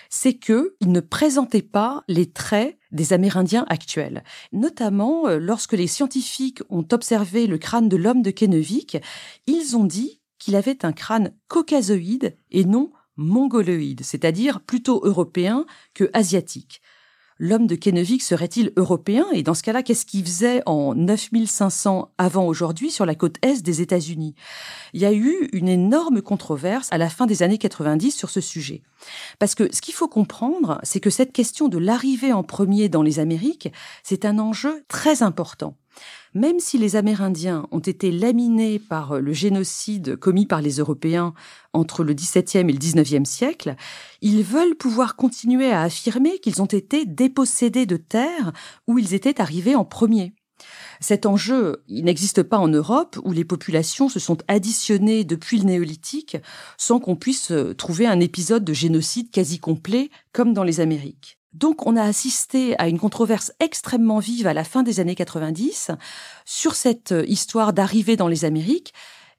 c'est 0.08 0.38
qu'ils 0.38 0.70
ne 0.87 1.00
présentaient 1.00 1.61
pas 1.61 2.02
les 2.08 2.31
traits 2.31 2.79
des 2.90 3.12
Amérindiens 3.12 3.67
actuels. 3.69 4.25
Notamment, 4.52 5.29
euh, 5.29 5.38
lorsque 5.38 5.75
les 5.75 5.88
scientifiques 5.88 6.62
ont 6.70 6.87
observé 6.91 7.46
le 7.46 7.58
crâne 7.58 7.91
de 7.91 7.96
l'homme 7.96 8.23
de 8.23 8.31
Kennewick, 8.31 8.96
ils 9.46 9.76
ont 9.76 9.84
dit 9.84 10.23
qu'il 10.38 10.56
avait 10.56 10.87
un 10.87 10.93
crâne 10.93 11.34
caucasoïde 11.49 12.38
et 12.50 12.64
non 12.64 12.93
mongoloïde, 13.17 14.02
c'est-à-dire 14.02 14.61
plutôt 14.61 15.05
européen 15.05 15.67
que 15.93 16.08
asiatique 16.14 16.81
l'homme 17.38 17.67
de 17.67 17.75
Kennewick 17.75 18.23
serait-il 18.23 18.73
européen? 18.76 19.26
Et 19.32 19.43
dans 19.43 19.55
ce 19.55 19.62
cas-là, 19.62 19.82
qu'est-ce 19.82 20.06
qu'il 20.06 20.25
faisait 20.25 20.62
en 20.67 20.94
9500 20.94 22.11
avant 22.19 22.46
aujourd'hui 22.46 22.90
sur 22.90 23.06
la 23.06 23.14
côte 23.14 23.37
est 23.43 23.62
des 23.62 23.81
États-Unis? 23.81 24.35
Il 24.93 25.00
y 25.00 25.06
a 25.06 25.12
eu 25.12 25.49
une 25.52 25.69
énorme 25.69 26.23
controverse 26.23 26.88
à 26.90 26.99
la 26.99 27.08
fin 27.08 27.26
des 27.26 27.43
années 27.43 27.58
90 27.58 28.11
sur 28.12 28.31
ce 28.31 28.40
sujet. 28.40 28.82
Parce 29.38 29.55
que 29.55 29.73
ce 29.75 29.81
qu'il 29.81 29.94
faut 29.94 30.08
comprendre, 30.08 30.81
c'est 30.82 31.00
que 31.00 31.11
cette 31.11 31.32
question 31.32 31.69
de 31.69 31.79
l'arrivée 31.79 32.32
en 32.32 32.43
premier 32.43 32.88
dans 32.88 33.02
les 33.02 33.19
Amériques, 33.19 33.73
c'est 34.02 34.25
un 34.25 34.38
enjeu 34.38 34.84
très 34.88 35.22
important. 35.22 35.74
Même 36.34 36.60
si 36.60 36.78
les 36.78 36.96
Amérindiens 36.96 37.67
ont 37.70 37.78
été 37.78 38.10
laminés 38.10 38.78
par 38.78 39.20
le 39.20 39.32
génocide 39.32 40.17
commis 40.17 40.46
par 40.46 40.60
les 40.60 40.76
Européens 40.76 41.32
entre 41.72 42.05
le 42.05 42.12
XVIIe 42.12 42.69
et 42.69 42.72
le 42.72 42.78
XIXe 42.78 43.28
siècle, 43.28 43.76
ils 44.20 44.43
veulent 44.43 44.76
pouvoir 44.76 45.17
continuer 45.17 45.72
à 45.72 45.82
affirmer 45.82 46.38
qu'ils 46.38 46.60
ont 46.60 46.67
été 46.67 47.06
dépossédés 47.06 47.86
de 47.86 47.96
terres 47.96 48.52
où 48.86 48.98
ils 48.98 49.14
étaient 49.14 49.40
arrivés 49.40 49.74
en 49.74 49.84
premier. 49.84 50.34
Cet 51.00 51.26
enjeu, 51.26 51.84
n'existe 51.88 52.43
pas 52.43 52.58
en 52.58 52.69
Europe 52.69 53.19
où 53.24 53.32
les 53.32 53.44
populations 53.44 54.08
se 54.08 54.19
sont 54.19 54.38
additionnées 54.48 55.24
depuis 55.24 55.58
le 55.58 55.64
néolithique 55.64 56.36
sans 56.76 56.98
qu'on 56.98 57.17
puisse 57.17 57.52
trouver 57.76 58.06
un 58.06 58.20
épisode 58.20 58.64
de 58.64 58.72
génocide 58.72 59.31
quasi 59.31 59.58
complet 59.60 60.10
comme 60.32 60.52
dans 60.52 60.64
les 60.64 60.81
Amériques. 60.81 61.38
Donc 61.55 61.86
on 61.86 61.96
a 61.96 62.02
assisté 62.02 62.78
à 62.78 62.88
une 62.88 62.98
controverse 62.98 63.52
extrêmement 63.60 64.19
vive 64.19 64.46
à 64.46 64.55
la 64.55 64.64
fin 64.64 64.82
des 64.82 65.00
années 65.00 65.14
90 65.14 65.93
sur 66.44 66.74
cette 66.74 67.12
euh, 67.12 67.24
histoire 67.26 67.72
d'arrivée 67.72 68.17
dans 68.17 68.28
les 68.28 68.44
Amériques. 68.44 68.93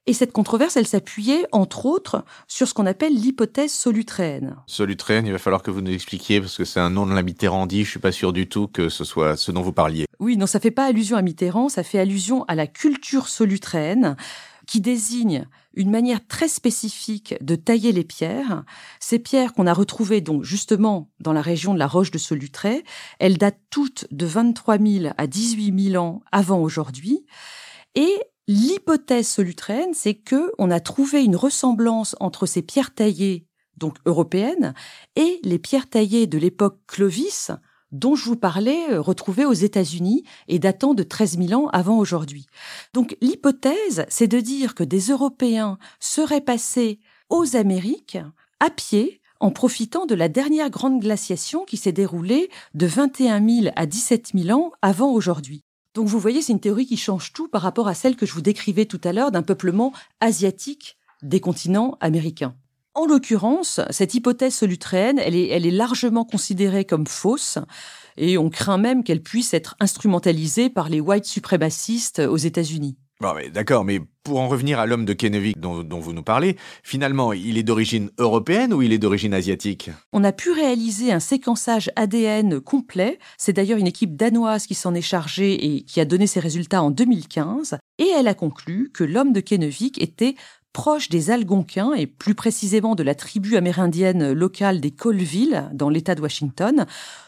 Et 0.08 0.14
cette 0.14 0.32
controverse, 0.32 0.76
elle 0.76 0.88
s'appuyait, 0.88 1.46
entre 1.52 1.86
autres, 1.86 2.26
sur 2.48 2.68
ce 2.68 2.74
qu'on 2.74 2.88
appelle 2.88 3.14
l'hypothèse 3.14 3.72
solutréenne. 3.72 4.56
Solutréenne, 4.66 5.28
il 5.28 5.32
va 5.32 5.38
falloir 5.38 5.62
que 5.62 5.70
vous 5.70 5.82
nous 5.82 5.92
expliquiez, 5.92 6.42
parce 6.42 6.58
que 6.58 6.66
c'est 6.66 6.80
un 6.80 6.90
nom 6.90 7.06
de 7.06 7.14
la 7.14 7.22
Mitterrandie, 7.22 7.84
je 7.84 7.92
suis 7.92 8.00
pas 8.00 8.12
sûr 8.12 8.34
du 8.34 8.50
tout 8.50 8.68
que 8.68 8.90
ce 8.90 9.04
soit 9.04 9.38
ce 9.38 9.52
dont 9.52 9.62
vous 9.62 9.74
parliez. 9.74 10.06
Oui, 10.20 10.36
non, 10.36 10.48
ça 10.48 10.60
fait 10.60 10.72
pas 10.72 10.86
allusion 10.86 11.16
à 11.16 11.22
Mitterrand, 11.22 11.70
ça 11.70 11.84
fait 11.84 12.00
allusion 12.00 12.44
à 12.48 12.56
la 12.56 12.66
culture 12.66 13.28
solutréenne, 13.28 14.16
qui 14.66 14.82
désigne 14.82 15.48
une 15.80 15.92
manière 15.92 16.28
très 16.28 16.50
spécifique 16.50 17.36
de 17.42 17.56
tailler 17.56 17.94
les 17.94 18.04
pierres. 18.04 18.66
Ces 19.00 19.18
pierres 19.18 19.54
qu'on 19.54 19.66
a 19.66 19.74
retrouvées 19.74 20.20
donc 20.20 20.44
justement 20.44 21.10
dans 21.22 21.32
la 21.32 21.42
région 21.42 21.74
de 21.74 21.80
la 21.80 21.88
Roche 21.88 22.12
de 22.12 22.18
Solutré, 22.18 22.84
elles 23.18 23.38
datent 23.38 23.62
toutes 23.70 24.06
de 24.12 24.26
23 24.26 24.78
000 24.78 25.14
à 25.18 25.26
18 25.26 25.92
000 25.92 26.04
ans 26.04 26.22
avant 26.34 26.62
aujourd'hui. 26.62 27.26
Et 27.96 28.14
l'hypothèse 28.50 29.30
solutréenne, 29.30 29.94
c'est 29.94 30.16
que 30.16 30.52
on 30.58 30.70
a 30.70 30.82
trouvé 30.82 31.24
une 31.24 31.38
ressemblance 31.38 32.14
entre 32.20 32.46
ces 32.46 32.62
pierres 32.62 32.94
taillées 32.94 33.48
donc 33.78 33.96
européennes, 34.06 34.74
et 35.16 35.40
les 35.44 35.58
pierres 35.58 35.90
taillées 35.90 36.28
de 36.28 36.38
l'époque 36.38 36.80
Clovis, 36.86 37.52
dont 37.92 38.16
je 38.16 38.26
vous 38.26 38.36
parlais, 38.36 38.92
euh, 38.92 39.02
retrouvées 39.02 39.46
aux 39.46 39.54
États-Unis 39.54 40.24
et 40.48 40.60
datant 40.60 40.94
de 40.94 41.04
13 41.04 41.38
000 41.40 41.62
ans 41.62 41.70
avant 41.70 41.98
aujourd'hui. 41.98 42.48
Donc 42.94 43.18
l'hypothèse, 43.22 44.06
c'est 44.10 44.28
de 44.28 44.40
dire 44.40 44.76
que 44.76 44.84
des 44.84 45.10
Européens 45.10 45.78
seraient 46.00 46.42
passés 46.42 47.00
aux 47.30 47.56
Amériques 47.56 48.18
à 48.60 48.70
pied 48.70 49.22
en 49.40 49.52
profitant 49.52 50.06
de 50.06 50.16
la 50.16 50.28
dernière 50.28 50.70
grande 50.70 51.00
glaciation 51.00 51.64
qui 51.64 51.78
s'est 51.78 51.92
déroulée 51.92 52.50
de 52.74 52.86
21 52.86 53.48
000 53.48 53.74
à 53.76 53.86
17 53.86 54.32
000 54.36 54.60
ans 54.60 54.72
avant 54.82 55.12
aujourd'hui. 55.12 55.64
Donc 55.96 56.08
vous 56.08 56.20
voyez, 56.20 56.42
c'est 56.42 56.54
une 56.54 56.60
théorie 56.60 56.86
qui 56.86 56.98
change 56.98 57.34
tout 57.34 57.48
par 57.48 57.62
rapport 57.62 57.88
à 57.88 57.94
celle 57.94 58.16
que 58.16 58.26
je 58.26 58.34
vous 58.34 58.42
décrivais 58.42 58.86
tout 58.86 59.02
à 59.04 59.14
l'heure 59.14 59.32
d'un 59.32 59.42
peuplement 59.42 59.94
asiatique 60.20 60.98
des 61.22 61.40
continents 61.40 61.98
américains. 62.00 62.56
En 63.00 63.06
l'occurrence, 63.06 63.80
cette 63.92 64.14
hypothèse 64.14 64.56
solutréenne, 64.56 65.20
elle 65.20 65.34
est, 65.34 65.48
elle 65.48 65.66
est 65.66 65.72
largement 65.72 66.26
considérée 66.26 66.84
comme 66.84 67.08
fausse 67.08 67.58
et 68.18 68.38
on 68.38 68.50
craint 68.50 68.78
même 68.78 69.06
qu'elle 69.06 69.24
puisse 69.24 69.54
être 69.54 69.78
instrumentalisée 69.80 70.70
par 70.70 70.90
les 70.90 71.00
white 71.00 71.24
suprémacistes 71.24 72.20
aux 72.20 72.36
États-Unis. 72.36 72.98
Bon, 73.22 73.34
d'accord, 73.54 73.86
mais 73.86 74.00
pour 74.24 74.40
en 74.40 74.48
revenir 74.48 74.80
à 74.80 74.86
l'homme 74.86 75.04
de 75.04 75.14
Kennewick 75.14 75.60
dont, 75.60 75.84
dont, 75.84 76.00
vous 76.00 76.14
nous 76.14 76.24
parlez, 76.24 76.56
finalement, 76.84 77.34
il 77.34 77.58
est 77.58 77.64
d'origine 77.64 78.12
européenne 78.18 78.74
ou 78.74 78.82
il 78.82 78.94
est 78.94 78.98
d'origine 78.98 79.34
asiatique? 79.34 79.92
On 80.14 80.24
a 80.24 80.32
pu 80.32 80.52
réaliser 80.52 81.12
un 81.12 81.20
séquençage 81.20 81.92
ADN 81.98 82.62
complet. 82.62 83.20
C'est 83.38 83.52
d'ailleurs 83.52 83.78
une 83.78 83.88
équipe 83.88 84.16
danoise 84.16 84.68
qui 84.68 84.76
s'en 84.76 84.94
est 84.94 85.02
chargée 85.02 85.54
et 85.66 85.82
qui 85.84 86.00
a 86.00 86.06
donné 86.06 86.28
ses 86.28 86.40
résultats 86.40 86.82
en 86.82 86.92
2015. 86.92 87.78
Et 87.98 88.08
elle 88.18 88.30
a 88.30 88.34
conclu 88.34 88.90
que 88.94 89.04
l'homme 89.04 89.34
de 89.34 89.42
Kennewick 89.42 90.02
était 90.02 90.36
proche 90.74 91.10
des 91.10 91.32
Algonquins 91.32 91.94
et 91.94 92.08
plus 92.08 92.36
précisément 92.36 92.96
de 92.96 93.04
la 93.04 93.16
tribu 93.16 93.56
amérindienne 93.56 94.32
locale 94.32 94.82
des 94.82 94.92
Colville 94.92 95.70
dans 95.74 95.90
l'État 95.90 96.16
de 96.16 96.22
Washington. 96.22 96.86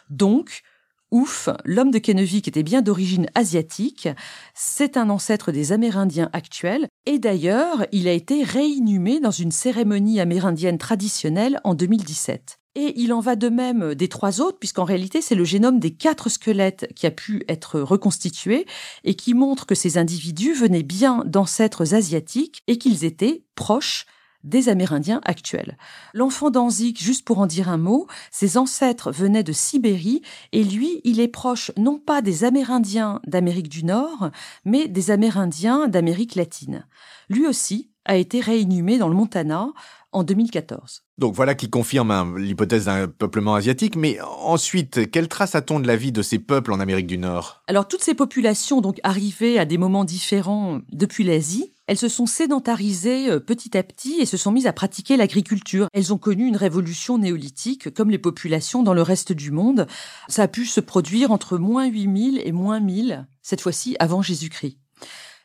Donc, 0.09 0.63
Ouf, 1.11 1.49
l'homme 1.65 1.91
de 1.91 1.99
Kennewick 1.99 2.47
était 2.47 2.63
bien 2.63 2.81
d'origine 2.81 3.27
asiatique, 3.35 4.07
c'est 4.53 4.95
un 4.95 5.09
ancêtre 5.09 5.51
des 5.51 5.73
Amérindiens 5.73 6.29
actuels, 6.31 6.87
et 7.05 7.19
d'ailleurs, 7.19 7.85
il 7.91 8.07
a 8.07 8.13
été 8.13 8.43
réinhumé 8.43 9.19
dans 9.19 9.31
une 9.31 9.51
cérémonie 9.51 10.21
amérindienne 10.21 10.77
traditionnelle 10.77 11.59
en 11.65 11.73
2017. 11.73 12.60
Et 12.75 12.93
il 13.01 13.11
en 13.11 13.19
va 13.19 13.35
de 13.35 13.49
même 13.49 13.95
des 13.95 14.07
trois 14.07 14.39
autres, 14.39 14.57
puisqu'en 14.57 14.85
réalité, 14.85 15.21
c'est 15.21 15.35
le 15.35 15.43
génome 15.43 15.79
des 15.79 15.91
quatre 15.91 16.29
squelettes 16.29 16.91
qui 16.95 17.05
a 17.05 17.11
pu 17.11 17.43
être 17.49 17.81
reconstitué 17.81 18.65
et 19.03 19.15
qui 19.15 19.33
montre 19.33 19.65
que 19.65 19.75
ces 19.75 19.97
individus 19.97 20.53
venaient 20.53 20.83
bien 20.83 21.23
d'ancêtres 21.25 21.93
asiatiques 21.93 22.61
et 22.67 22.77
qu'ils 22.77 23.03
étaient 23.03 23.43
proches 23.55 24.05
des 24.43 24.69
Amérindiens 24.69 25.21
actuels. 25.23 25.77
L'enfant 26.13 26.49
d'Anzik, 26.49 27.01
juste 27.01 27.25
pour 27.25 27.39
en 27.39 27.45
dire 27.45 27.69
un 27.69 27.77
mot, 27.77 28.07
ses 28.31 28.57
ancêtres 28.57 29.11
venaient 29.11 29.43
de 29.43 29.51
Sibérie 29.51 30.21
et 30.51 30.63
lui, 30.63 31.01
il 31.03 31.19
est 31.19 31.27
proche 31.27 31.71
non 31.77 31.99
pas 31.99 32.21
des 32.21 32.43
Amérindiens 32.43 33.21
d'Amérique 33.27 33.69
du 33.69 33.83
Nord, 33.83 34.31
mais 34.65 34.87
des 34.87 35.11
Amérindiens 35.11 35.87
d'Amérique 35.87 36.35
latine. 36.35 36.87
Lui 37.29 37.45
aussi 37.45 37.91
a 38.05 38.15
été 38.17 38.39
réinhumé 38.39 38.97
dans 38.97 39.09
le 39.09 39.15
Montana 39.15 39.71
en 40.11 40.23
2014. 40.23 41.03
Donc 41.17 41.35
voilà 41.35 41.55
qui 41.55 41.69
confirme 41.69 42.11
hein, 42.11 42.33
l'hypothèse 42.37 42.85
d'un 42.85 43.07
peuplement 43.07 43.55
asiatique, 43.55 43.95
mais 43.95 44.19
ensuite, 44.21 45.09
quelle 45.11 45.27
trace 45.27 45.55
a-t-on 45.55 45.79
de 45.79 45.87
la 45.87 45.95
vie 45.95 46.11
de 46.11 46.21
ces 46.21 46.39
peuples 46.39 46.73
en 46.73 46.79
Amérique 46.79 47.07
du 47.07 47.17
Nord? 47.17 47.61
Alors 47.67 47.87
toutes 47.87 48.03
ces 48.03 48.15
populations, 48.15 48.81
donc 48.81 48.99
arrivées 49.03 49.59
à 49.59 49.65
des 49.65 49.77
moments 49.77 50.03
différents 50.03 50.79
depuis 50.91 51.23
l'Asie, 51.23 51.71
elles 51.87 51.97
se 51.97 52.07
sont 52.07 52.25
sédentarisées 52.25 53.29
euh, 53.29 53.39
petit 53.39 53.77
à 53.77 53.83
petit 53.83 54.15
et 54.21 54.25
se 54.25 54.37
sont 54.37 54.51
mises 54.51 54.67
à 54.67 54.73
pratiquer 54.73 55.17
l'agriculture. 55.17 55.87
Elles 55.93 56.13
ont 56.13 56.17
connu 56.17 56.45
une 56.45 56.55
révolution 56.55 57.17
néolithique, 57.17 57.93
comme 57.93 58.09
les 58.09 58.17
populations 58.17 58.81
dans 58.81 58.93
le 58.93 59.01
reste 59.01 59.33
du 59.33 59.51
monde. 59.51 59.87
Ça 60.29 60.43
a 60.43 60.47
pu 60.47 60.65
se 60.65 60.79
produire 60.79 61.31
entre 61.31 61.57
moins 61.57 61.87
8000 61.87 62.41
et 62.45 62.51
moins 62.53 62.79
1000, 62.79 63.27
cette 63.41 63.61
fois-ci 63.61 63.97
avant 63.99 64.21
Jésus-Christ. 64.21 64.77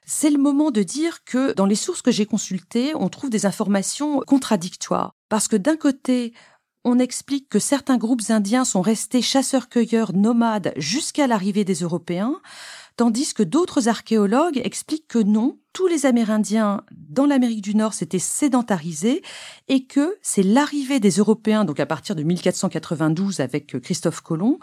C'est 0.08 0.30
le 0.30 0.38
moment 0.38 0.70
de 0.70 0.84
dire 0.84 1.25
que 1.25 1.52
dans 1.52 1.66
les 1.66 1.75
sources 1.75 2.00
que 2.00 2.12
j'ai 2.12 2.26
consultées, 2.26 2.94
on 2.94 3.08
trouve 3.08 3.28
des 3.28 3.44
informations 3.44 4.20
contradictoires. 4.20 5.16
Parce 5.28 5.48
que 5.48 5.56
d'un 5.56 5.76
côté, 5.76 6.32
on 6.84 7.00
explique 7.00 7.48
que 7.48 7.58
certains 7.58 7.96
groupes 7.96 8.22
indiens 8.28 8.64
sont 8.64 8.82
restés 8.82 9.20
chasseurs-cueilleurs 9.20 10.12
nomades 10.12 10.72
jusqu'à 10.76 11.26
l'arrivée 11.26 11.64
des 11.64 11.80
Européens, 11.80 12.40
tandis 12.96 13.34
que 13.34 13.42
d'autres 13.42 13.88
archéologues 13.88 14.60
expliquent 14.64 15.08
que 15.08 15.18
non, 15.18 15.58
tous 15.72 15.86
les 15.86 16.06
Amérindiens 16.06 16.82
dans 16.90 17.26
l'Amérique 17.26 17.60
du 17.60 17.74
Nord 17.74 17.92
s'étaient 17.92 18.18
sédentarisés 18.18 19.22
et 19.68 19.84
que 19.84 20.16
c'est 20.22 20.42
l'arrivée 20.42 21.00
des 21.00 21.10
Européens, 21.10 21.66
donc 21.66 21.80
à 21.80 21.86
partir 21.86 22.16
de 22.16 22.22
1492 22.22 23.40
avec 23.40 23.78
Christophe 23.80 24.22
Colomb, 24.22 24.58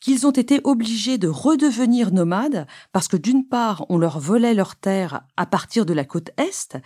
qu'ils 0.00 0.26
ont 0.26 0.32
été 0.32 0.60
obligés 0.64 1.16
de 1.16 1.28
redevenir 1.28 2.12
nomades 2.12 2.66
parce 2.92 3.08
que 3.08 3.16
d'une 3.16 3.46
part, 3.46 3.86
on 3.88 3.96
leur 3.96 4.20
volait 4.20 4.54
leurs 4.54 4.76
terres 4.76 5.22
à 5.38 5.46
partir 5.46 5.86
de 5.86 5.94
la 5.94 6.04
côte 6.04 6.30
Est 6.36 6.76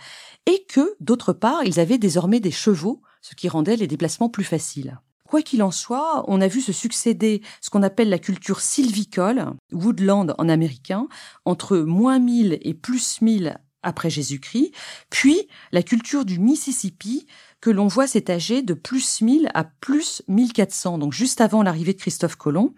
et 0.45 0.65
que 0.69 0.95
d'autre 1.01 1.33
part, 1.33 1.65
ils 1.65 1.81
avaient 1.81 1.97
désormais 1.97 2.39
des 2.39 2.51
chevaux, 2.51 3.01
ce 3.21 3.35
qui 3.35 3.49
rendait 3.49 3.75
les 3.75 3.87
déplacements 3.87 4.29
plus 4.29 4.45
faciles. 4.45 4.97
Quoi 5.33 5.41
qu'il 5.41 5.63
en 5.63 5.71
soit, 5.71 6.23
on 6.27 6.41
a 6.41 6.47
vu 6.47 6.61
se 6.61 6.71
succéder 6.71 7.41
ce 7.59 7.71
qu'on 7.71 7.81
appelle 7.81 8.09
la 8.09 8.19
culture 8.19 8.59
sylvicole, 8.59 9.47
woodland 9.71 10.35
en 10.37 10.47
américain, 10.47 11.07
entre 11.43 11.79
moins 11.79 12.19
1000 12.19 12.59
et 12.61 12.75
plus 12.75 13.19
1000 13.19 13.57
après 13.81 14.11
Jésus-Christ, 14.11 14.73
puis 15.09 15.47
la 15.71 15.81
culture 15.81 16.23
du 16.23 16.37
Mississippi 16.37 17.25
que 17.61 17.71
l'on 17.71 17.87
voit 17.87 18.05
s'étager 18.05 18.61
de 18.61 18.75
plus 18.75 19.21
1000 19.21 19.49
à 19.55 19.63
plus 19.63 20.21
1400, 20.27 20.99
donc 20.99 21.13
juste 21.13 21.41
avant 21.41 21.63
l'arrivée 21.63 21.93
de 21.93 21.99
Christophe 21.99 22.35
Colomb. 22.35 22.75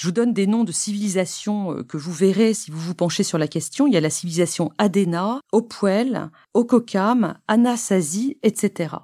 Je 0.00 0.06
vous 0.06 0.12
donne 0.12 0.32
des 0.32 0.46
noms 0.46 0.64
de 0.64 0.72
civilisations 0.72 1.74
euh, 1.74 1.82
que 1.82 1.98
vous 1.98 2.10
verrez 2.10 2.54
si 2.54 2.70
vous 2.70 2.80
vous 2.80 2.94
penchez 2.94 3.22
sur 3.22 3.36
la 3.36 3.46
question. 3.46 3.86
Il 3.86 3.92
y 3.92 3.98
a 3.98 4.00
la 4.00 4.08
civilisation 4.08 4.72
Adena, 4.78 5.42
Opwell, 5.52 6.30
Okokam, 6.54 7.36
Anasazi, 7.48 8.38
etc. 8.42 8.94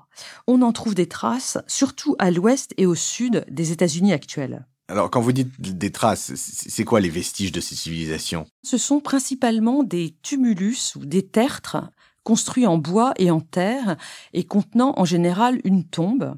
On 0.47 0.63
en 0.63 0.73
trouve 0.73 0.95
des 0.95 1.07
traces, 1.07 1.59
surtout 1.67 2.17
à 2.19 2.31
l'ouest 2.31 2.73
et 2.79 2.87
au 2.87 2.95
sud 2.95 3.45
des 3.51 3.73
États-Unis 3.73 4.15
actuels. 4.15 4.65
Alors, 4.89 5.11
quand 5.11 5.21
vous 5.21 5.33
dites 5.33 5.61
des 5.61 5.93
traces, 5.93 6.33
c'est 6.35 6.85
quoi 6.85 7.01
les 7.01 7.11
vestiges 7.11 7.53
de 7.53 7.61
ces 7.61 7.75
civilisations? 7.75 8.47
Ce 8.65 8.79
sont 8.79 9.01
principalement 9.01 9.83
des 9.83 10.17
tumulus 10.23 10.97
ou 10.97 11.05
des 11.05 11.27
tertres 11.27 11.91
construits 12.27 12.67
en 12.67 12.77
bois 12.77 13.15
et 13.19 13.31
en 13.31 13.41
terre 13.41 13.97
et 14.33 14.43
contenant 14.43 14.95
en 14.97 15.05
général 15.05 15.61
une 15.63 15.85
tombe. 15.85 16.35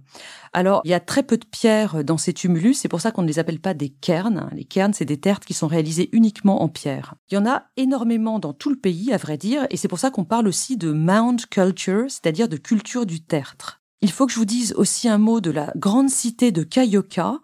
Alors, 0.52 0.82
il 0.84 0.90
y 0.90 0.94
a 0.94 1.00
très 1.00 1.22
peu 1.22 1.38
de 1.38 1.46
pierres 1.46 2.04
dans 2.04 2.18
ces 2.18 2.34
tumulus, 2.34 2.74
c'est 2.74 2.88
pour 2.88 3.00
ça 3.00 3.10
qu'on 3.10 3.22
ne 3.22 3.26
les 3.26 3.38
appelle 3.38 3.58
pas 3.58 3.72
des 3.72 3.88
cairns. 3.88 4.50
Les 4.52 4.66
cairns, 4.66 4.92
c'est 4.92 5.06
des 5.06 5.18
tertres 5.18 5.46
qui 5.46 5.54
sont 5.54 5.66
réalisés 5.66 6.10
uniquement 6.12 6.62
en 6.62 6.68
pierre. 6.68 7.14
Il 7.30 7.36
y 7.36 7.38
en 7.38 7.46
a 7.46 7.64
énormément 7.78 8.38
dans 8.38 8.52
tout 8.52 8.68
le 8.68 8.76
pays, 8.76 9.14
à 9.14 9.16
vrai 9.16 9.38
dire, 9.38 9.66
et 9.70 9.78
c'est 9.78 9.88
pour 9.88 9.98
ça 9.98 10.10
qu'on 10.10 10.26
parle 10.26 10.46
aussi 10.46 10.76
de 10.76 10.92
mound 10.92 11.46
culture, 11.46 12.04
c'est-à-dire 12.08 12.50
de 12.50 12.58
culture 12.58 13.06
du 13.06 13.22
tertre. 13.22 13.80
Il 14.02 14.12
faut 14.12 14.26
que 14.26 14.32
je 14.32 14.38
vous 14.38 14.44
dise 14.44 14.74
aussi 14.74 15.08
un 15.08 15.18
mot 15.18 15.40
de 15.40 15.50
la 15.50 15.72
grande 15.74 16.10
cité 16.10 16.52
de 16.52 16.64
Kayoka, 16.64 17.38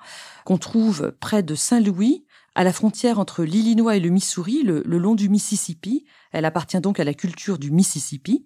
qu'on 0.44 0.58
trouve 0.58 1.14
près 1.18 1.42
de 1.42 1.54
Saint-Louis, 1.54 2.26
à 2.54 2.64
la 2.64 2.72
frontière 2.72 3.18
entre 3.18 3.42
l'Illinois 3.42 3.96
et 3.96 4.00
le 4.00 4.10
Missouri, 4.10 4.62
le, 4.62 4.82
long 4.86 5.14
du 5.14 5.28
Mississippi. 5.28 6.04
Elle 6.34 6.44
appartient 6.44 6.80
donc 6.80 7.00
à 7.00 7.04
la 7.04 7.14
culture 7.14 7.58
du 7.58 7.70
Mississippi. 7.70 8.44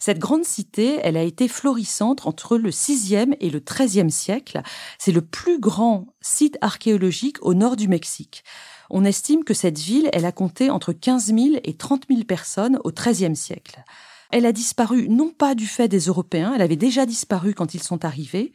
Cette 0.00 0.18
grande 0.18 0.44
cité, 0.44 0.98
elle 1.02 1.16
a 1.16 1.22
été 1.22 1.48
florissante 1.48 2.26
entre 2.26 2.58
le 2.58 2.70
6e 2.70 3.36
et 3.40 3.48
le 3.48 3.60
13e 3.60 4.10
siècle. 4.10 4.60
C'est 4.98 5.12
le 5.12 5.22
plus 5.22 5.60
grand 5.60 6.08
site 6.20 6.58
archéologique 6.60 7.36
au 7.40 7.54
nord 7.54 7.76
du 7.76 7.88
Mexique. 7.88 8.44
On 8.90 9.04
estime 9.04 9.44
que 9.44 9.54
cette 9.54 9.78
ville, 9.78 10.08
elle 10.12 10.24
a 10.24 10.32
compté 10.32 10.68
entre 10.68 10.92
15 10.92 11.26
000 11.26 11.38
et 11.62 11.76
30 11.76 12.04
000 12.08 12.24
personnes 12.24 12.78
au 12.84 12.90
XIIIe 12.90 13.36
siècle. 13.36 13.84
Elle 14.30 14.44
a 14.44 14.52
disparu 14.52 15.08
non 15.08 15.30
pas 15.30 15.54
du 15.54 15.66
fait 15.66 15.88
des 15.88 16.00
Européens, 16.00 16.52
elle 16.54 16.62
avait 16.62 16.76
déjà 16.76 17.06
disparu 17.06 17.54
quand 17.54 17.74
ils 17.74 17.82
sont 17.82 18.04
arrivés, 18.04 18.52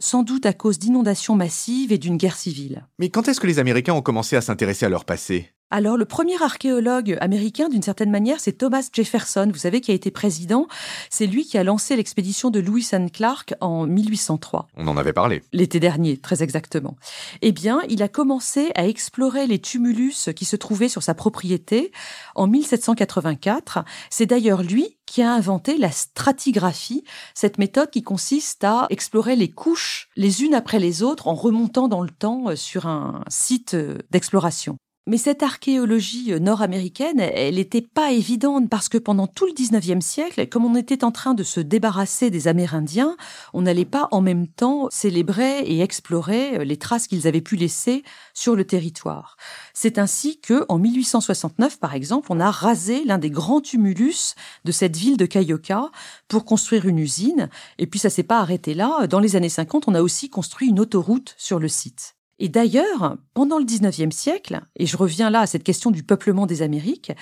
sans 0.00 0.22
doute 0.22 0.46
à 0.46 0.52
cause 0.52 0.78
d'inondations 0.78 1.36
massives 1.36 1.92
et 1.92 1.98
d'une 1.98 2.16
guerre 2.16 2.36
civile. 2.36 2.86
Mais 2.98 3.10
quand 3.10 3.28
est-ce 3.28 3.38
que 3.38 3.46
les 3.46 3.58
Américains 3.58 3.94
ont 3.94 4.02
commencé 4.02 4.34
à 4.34 4.40
s'intéresser 4.40 4.86
à 4.86 4.88
leur 4.88 5.04
passé? 5.04 5.50
Alors, 5.74 5.96
le 5.96 6.04
premier 6.04 6.40
archéologue 6.40 7.18
américain, 7.20 7.68
d'une 7.68 7.82
certaine 7.82 8.12
manière, 8.12 8.38
c'est 8.38 8.52
Thomas 8.52 8.88
Jefferson, 8.92 9.50
vous 9.52 9.58
savez, 9.58 9.80
qui 9.80 9.90
a 9.90 9.94
été 9.94 10.12
président. 10.12 10.68
C'est 11.10 11.26
lui 11.26 11.44
qui 11.44 11.58
a 11.58 11.64
lancé 11.64 11.96
l'expédition 11.96 12.50
de 12.50 12.60
Lewis 12.60 12.90
and 12.92 13.08
Clark 13.12 13.54
en 13.60 13.84
1803. 13.84 14.68
On 14.76 14.86
en 14.86 14.96
avait 14.96 15.12
parlé. 15.12 15.42
L'été 15.52 15.80
dernier, 15.80 16.16
très 16.16 16.44
exactement. 16.44 16.96
Eh 17.42 17.50
bien, 17.50 17.80
il 17.88 18.04
a 18.04 18.08
commencé 18.08 18.70
à 18.76 18.86
explorer 18.86 19.48
les 19.48 19.58
tumulus 19.58 20.30
qui 20.36 20.44
se 20.44 20.54
trouvaient 20.54 20.88
sur 20.88 21.02
sa 21.02 21.12
propriété 21.12 21.90
en 22.36 22.46
1784. 22.46 23.80
C'est 24.10 24.26
d'ailleurs 24.26 24.62
lui 24.62 24.96
qui 25.06 25.22
a 25.22 25.32
inventé 25.32 25.76
la 25.76 25.90
stratigraphie, 25.90 27.02
cette 27.34 27.58
méthode 27.58 27.90
qui 27.90 28.04
consiste 28.04 28.62
à 28.62 28.86
explorer 28.90 29.34
les 29.34 29.50
couches 29.50 30.08
les 30.16 30.44
unes 30.44 30.54
après 30.54 30.78
les 30.78 31.02
autres 31.02 31.26
en 31.26 31.34
remontant 31.34 31.88
dans 31.88 32.02
le 32.02 32.10
temps 32.10 32.50
euh, 32.50 32.56
sur 32.56 32.86
un 32.86 33.24
site 33.28 33.74
euh, 33.74 33.98
d'exploration. 34.10 34.78
Mais 35.06 35.18
cette 35.18 35.42
archéologie 35.42 36.32
euh, 36.32 36.38
nord-américaine, 36.38 37.20
elle 37.20 37.56
n'était 37.56 37.82
pas 37.82 38.12
évidente 38.12 38.70
parce 38.70 38.88
que 38.88 38.96
pendant 38.96 39.26
tout 39.26 39.44
le 39.44 39.52
19e 39.52 40.00
siècle, 40.00 40.46
comme 40.48 40.64
on 40.64 40.76
était 40.76 41.04
en 41.04 41.12
train 41.12 41.34
de 41.34 41.42
se 41.42 41.60
débarrasser 41.60 42.30
des 42.30 42.48
Amérindiens, 42.48 43.14
on 43.52 43.60
n'allait 43.60 43.84
pas 43.84 44.08
en 44.12 44.22
même 44.22 44.48
temps 44.48 44.88
célébrer 44.90 45.58
et 45.60 45.82
explorer 45.82 46.56
euh, 46.56 46.64
les 46.64 46.78
traces 46.78 47.06
qu'ils 47.06 47.28
avaient 47.28 47.42
pu 47.42 47.56
laisser 47.56 48.02
sur 48.32 48.56
le 48.56 48.64
territoire. 48.64 49.36
C'est 49.74 49.98
ainsi 49.98 50.40
que, 50.40 50.64
en 50.70 50.78
1869, 50.78 51.78
par 51.78 51.94
exemple, 51.94 52.28
on 52.30 52.40
a 52.40 52.50
rasé 52.50 53.04
l'un 53.04 53.18
des 53.18 53.30
grands 53.30 53.60
tumulus 53.60 54.34
de 54.64 54.72
cette 54.72 54.96
ville 54.96 55.18
de 55.18 55.26
Cayoca 55.26 55.90
pour 56.28 56.46
construire 56.46 56.86
une 56.86 56.98
usine. 56.98 57.50
Et 57.76 57.86
puis 57.86 58.00
ça 58.00 58.08
s'est 58.08 58.22
pas 58.22 58.38
arrêté 58.38 58.72
là. 58.72 59.06
Dans 59.06 59.20
les 59.20 59.36
années 59.36 59.50
50, 59.50 59.84
on 59.86 59.94
a 59.94 60.00
aussi 60.00 60.30
construit 60.30 60.68
une 60.68 60.80
autoroute 60.80 61.34
sur 61.36 61.58
le 61.58 61.68
site. 61.68 62.14
Et 62.38 62.48
d'ailleurs, 62.48 63.16
pendant 63.32 63.58
le 63.58 63.64
19e 63.64 64.10
siècle, 64.10 64.60
et 64.76 64.86
je 64.86 64.96
reviens 64.96 65.30
là 65.30 65.40
à 65.40 65.46
cette 65.46 65.62
question 65.62 65.90
du 65.90 66.02
peuplement 66.02 66.46
des 66.46 66.62
Amériques, 66.62 67.12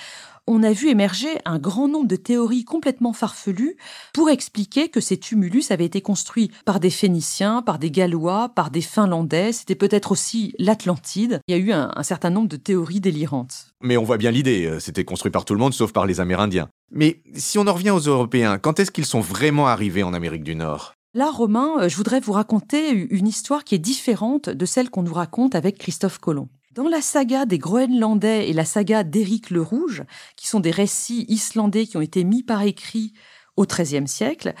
on 0.45 0.61
a 0.63 0.73
vu 0.73 0.89
émerger 0.89 1.29
un 1.45 1.57
grand 1.57 1.87
nombre 1.87 2.07
de 2.07 2.15
théories 2.15 2.65
complètement 2.65 3.13
farfelues 3.13 3.77
pour 4.13 4.29
expliquer 4.29 4.89
que 4.89 4.99
ces 4.99 5.17
tumulus 5.17 5.71
avaient 5.71 5.85
été 5.85 6.01
construits 6.01 6.51
par 6.65 6.79
des 6.79 6.89
Phéniciens, 6.89 7.61
par 7.61 7.79
des 7.79 7.91
Gallois, 7.91 8.49
par 8.49 8.69
des 8.69 8.81
Finlandais, 8.81 9.53
c'était 9.53 9.75
peut-être 9.75 10.11
aussi 10.11 10.53
l'Atlantide. 10.59 11.39
Il 11.47 11.55
y 11.55 11.57
a 11.57 11.61
eu 11.61 11.71
un, 11.71 11.91
un, 11.95 12.03
certain 12.03 12.29
nombre 12.29 12.49
de 12.49 12.57
théories 12.57 12.99
délirantes. 12.99 13.67
Mais 13.81 13.95
on 13.95 14.03
voit 14.03 14.17
bien 14.17 14.31
l'idée, 14.31 14.65
euh, 14.65 14.79
c'était 14.79 15.05
construit 15.05 15.31
par 15.31 15.45
tout 15.45 15.53
le 15.53 15.59
monde 15.59 15.73
sauf 15.73 15.93
par 15.93 16.05
les 16.05 16.19
Amérindiens. 16.19 16.67
Mais 16.91 17.21
si 17.33 17.57
on 17.57 17.67
en 17.67 17.73
revient 17.73 17.91
aux 17.91 17.99
Européens, 17.99 18.57
quand 18.57 18.79
est-ce 18.79 18.91
qu'ils 18.91 19.05
sont 19.05 19.21
vraiment 19.21 19.67
arrivés 19.67 20.03
en 20.03 20.13
Amérique 20.13 20.43
du 20.43 20.55
Nord? 20.55 20.93
Là, 21.15 21.29
Romain, 21.29 21.75
euh, 21.79 21.89
je 21.89 21.95
voudrais 21.95 22.19
vous 22.19 22.31
raconter 22.31 22.89
une 22.89 23.27
histoire 23.27 23.63
qui 23.63 23.75
est 23.75 23.79
différente 23.79 24.49
de 24.49 24.65
celle 24.65 24.89
qu'on 24.89 25.03
nous 25.03 25.13
raconte 25.13 25.53
avec 25.53 25.77
Christophe 25.77 26.17
Colomb. 26.17 26.49
Dans 26.71 26.87
la 26.87 27.01
saga 27.01 27.45
des 27.45 27.59
Groenlandais 27.59 28.49
et 28.49 28.53
la 28.53 28.65
saga 28.65 29.03
d'Éric 29.03 29.51
le 29.51 29.61
Rouge, 29.61 30.03
qui 30.35 30.47
sont 30.47 30.59
des 30.59 30.71
récits 30.71 31.25
islandais 31.27 31.85
qui 31.85 31.97
ont 31.97 32.01
été 32.01 32.23
mis 32.23 32.41
par 32.41 32.63
écrit 32.63 33.13
au 33.57 33.67
XIIIe 33.67 34.07
siècle, 34.07 34.55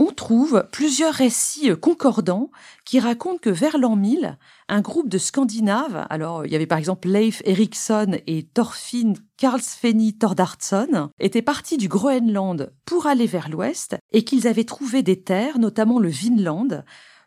on 0.00 0.12
trouve 0.12 0.66
plusieurs 0.72 1.12
récits 1.12 1.76
concordants 1.78 2.50
qui 2.86 3.00
racontent 3.00 3.38
que 3.38 3.50
vers 3.50 3.76
l'an 3.76 3.96
1000, 3.96 4.38
un 4.70 4.80
groupe 4.80 5.10
de 5.10 5.18
Scandinaves, 5.18 6.06
alors 6.08 6.46
il 6.46 6.52
y 6.52 6.56
avait 6.56 6.66
par 6.66 6.78
exemple 6.78 7.06
Leif 7.06 7.42
Erikson 7.44 8.16
et 8.26 8.44
Thorfinn 8.44 9.14
Karlsfeni 9.36 10.16
Thordardsson, 10.16 11.10
étaient 11.20 11.42
partis 11.42 11.76
du 11.76 11.88
Groenland 11.88 12.72
pour 12.86 13.06
aller 13.06 13.26
vers 13.26 13.50
l'ouest 13.50 13.96
et 14.10 14.24
qu'ils 14.24 14.48
avaient 14.48 14.64
trouvé 14.64 15.02
des 15.02 15.20
terres, 15.20 15.58
notamment 15.58 15.98
le 15.98 16.08
Vinland, 16.08 16.82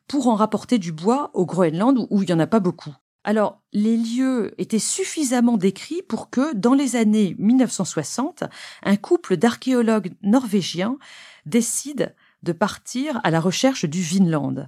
pour 0.08 0.28
en 0.28 0.34
rapporter 0.34 0.80
du 0.80 0.92
bois 0.92 1.30
au 1.36 1.46
Groenland 1.46 2.08
où 2.10 2.24
il 2.24 2.26
n'y 2.26 2.34
en 2.34 2.40
a 2.40 2.48
pas 2.48 2.60
beaucoup. 2.60 2.96
Alors, 3.24 3.62
les 3.72 3.96
lieux 3.96 4.54
étaient 4.58 4.80
suffisamment 4.80 5.58
décrits 5.58 6.02
pour 6.02 6.30
que, 6.30 6.54
dans 6.56 6.74
les 6.74 6.96
années 6.96 7.36
1960, 7.38 8.44
un 8.84 8.96
couple 8.98 9.38
d'archéologues 9.38 10.14
norvégiens 10.24 10.98
décide 11.46 12.16
de 12.44 12.52
partir 12.52 13.20
à 13.24 13.32
la 13.32 13.40
recherche 13.40 13.86
du 13.86 14.02
Vinland. 14.02 14.68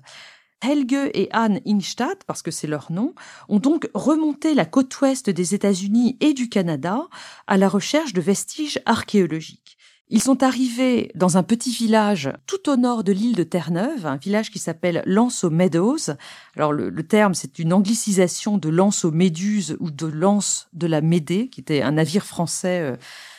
Helge 0.62 1.12
et 1.14 1.30
Anne 1.32 1.60
Ingstad, 1.68 2.18
parce 2.26 2.42
que 2.42 2.52
c'est 2.52 2.68
leur 2.68 2.92
nom, 2.92 3.14
ont 3.50 3.60
donc 3.60 3.90
remonté 3.94 4.56
la 4.56 4.66
côte 4.66 5.00
ouest 5.02 5.30
des 5.30 5.54
États-Unis 5.54 6.18
et 6.22 6.34
du 6.34 6.50
Canada 6.50 7.08
à 7.48 7.58
la 7.58 7.70
recherche 7.70 8.14
de 8.14 8.22
vestiges 8.22 8.82
archéologiques. 8.86 9.78
Ils 10.08 10.22
sont 10.22 10.44
arrivés 10.44 11.12
dans 11.16 11.38
un 11.38 11.42
petit 11.42 11.72
village 11.72 12.32
tout 12.46 12.70
au 12.70 12.76
nord 12.76 13.04
de 13.04 13.12
l'île 13.12 13.36
de 13.36 13.44
Terre-Neuve, 13.44 14.06
un 14.06 14.18
village 14.18 14.52
qui 14.52 14.60
s'appelle 14.60 15.02
Lance 15.08 15.44
aux 15.44 15.50
Meadows. 15.50 16.12
Alors 16.56 16.74
le, 16.74 17.08
terme, 17.08 17.34
c'est 17.34 17.58
une 17.58 17.74
anglicisation 17.74 18.60
de 18.60 18.70
Lance 18.70 19.04
aux 19.04 19.12
Méduses 19.12 19.78
ou 19.80 19.90
de 19.90 20.06
Lance 20.06 20.68
de 20.74 20.86
la 20.86 21.02
Médée, 21.02 21.50
qui 21.50 21.62
était 21.62 21.82
un 21.82 21.94
navire 21.94 22.24
français 22.24 22.82
euh, 22.82 22.98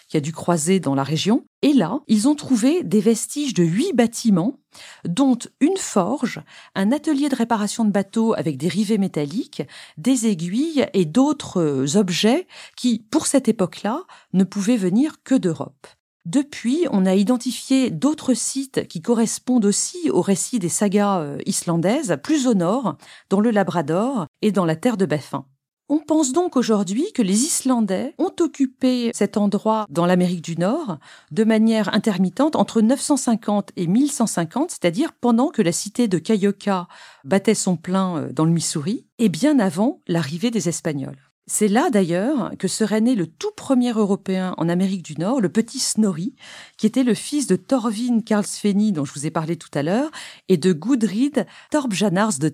qui 0.08 0.16
a 0.16 0.20
dû 0.20 0.32
croiser 0.32 0.80
dans 0.80 0.94
la 0.94 1.02
région. 1.02 1.44
Et 1.62 1.72
là, 1.72 2.00
ils 2.06 2.28
ont 2.28 2.34
trouvé 2.34 2.82
des 2.82 3.00
vestiges 3.00 3.54
de 3.54 3.64
huit 3.64 3.92
bâtiments, 3.94 4.58
dont 5.04 5.38
une 5.60 5.76
forge, 5.76 6.40
un 6.74 6.92
atelier 6.92 7.28
de 7.28 7.36
réparation 7.36 7.84
de 7.84 7.90
bateaux 7.90 8.34
avec 8.34 8.56
des 8.56 8.68
rivets 8.68 8.98
métalliques, 8.98 9.62
des 9.96 10.26
aiguilles 10.26 10.86
et 10.92 11.04
d'autres 11.04 11.60
euh, 11.60 11.96
objets 11.96 12.46
qui, 12.76 12.98
pour 13.10 13.26
cette 13.26 13.48
époque-là, 13.48 14.02
ne 14.32 14.44
pouvaient 14.44 14.76
venir 14.76 15.22
que 15.24 15.34
d'Europe. 15.34 15.86
Depuis, 16.26 16.86
on 16.90 17.06
a 17.06 17.14
identifié 17.14 17.90
d'autres 17.90 18.34
sites 18.34 18.88
qui 18.88 19.00
correspondent 19.00 19.64
aussi 19.64 20.10
au 20.10 20.20
récit 20.20 20.58
des 20.58 20.68
sagas 20.68 21.20
euh, 21.20 21.38
islandaises, 21.46 22.18
plus 22.22 22.48
au 22.48 22.54
nord, 22.54 22.96
dans 23.30 23.40
le 23.40 23.52
Labrador 23.52 24.26
et 24.42 24.50
dans 24.50 24.64
la 24.64 24.74
terre 24.74 24.96
de 24.96 25.06
Baffin. 25.06 25.46
On 25.88 25.98
pense 25.98 26.32
donc 26.32 26.56
aujourd'hui 26.56 27.12
que 27.14 27.22
les 27.22 27.44
Islandais 27.44 28.12
ont 28.18 28.32
occupé 28.40 29.12
cet 29.14 29.36
endroit 29.36 29.86
dans 29.88 30.04
l'Amérique 30.04 30.42
du 30.42 30.56
Nord 30.56 30.98
de 31.30 31.44
manière 31.44 31.94
intermittente 31.94 32.56
entre 32.56 32.80
950 32.80 33.70
et 33.76 33.86
1150, 33.86 34.72
c'est-à-dire 34.72 35.12
pendant 35.12 35.50
que 35.50 35.62
la 35.62 35.70
cité 35.70 36.08
de 36.08 36.18
Cayoca 36.18 36.88
battait 37.22 37.54
son 37.54 37.76
plein 37.76 38.16
euh, 38.16 38.32
dans 38.32 38.44
le 38.44 38.50
Missouri, 38.50 39.06
et 39.20 39.28
bien 39.28 39.60
avant 39.60 40.00
l'arrivée 40.08 40.50
des 40.50 40.68
Espagnols. 40.68 41.30
C'est 41.46 41.68
là 41.68 41.88
d'ailleurs 41.90 42.50
que 42.58 42.66
serait 42.66 43.00
né 43.00 43.14
le 43.14 43.28
tout 43.28 43.52
premier 43.56 43.92
Européen 43.92 44.54
en 44.58 44.68
Amérique 44.68 45.04
du 45.04 45.14
Nord, 45.14 45.40
le 45.40 45.48
petit 45.48 45.78
Snorri, 45.78 46.34
qui 46.78 46.88
était 46.88 47.04
le 47.04 47.14
fils 47.14 47.46
de 47.46 47.54
Thorvin 47.54 48.22
Karlsfeni 48.22 48.90
dont 48.90 49.04
je 49.04 49.12
vous 49.14 49.26
ai 49.26 49.30
parlé 49.30 49.56
tout 49.56 49.70
à 49.72 49.84
l'heure, 49.84 50.10
et 50.48 50.56
de 50.56 50.72
Gudrid 50.72 51.46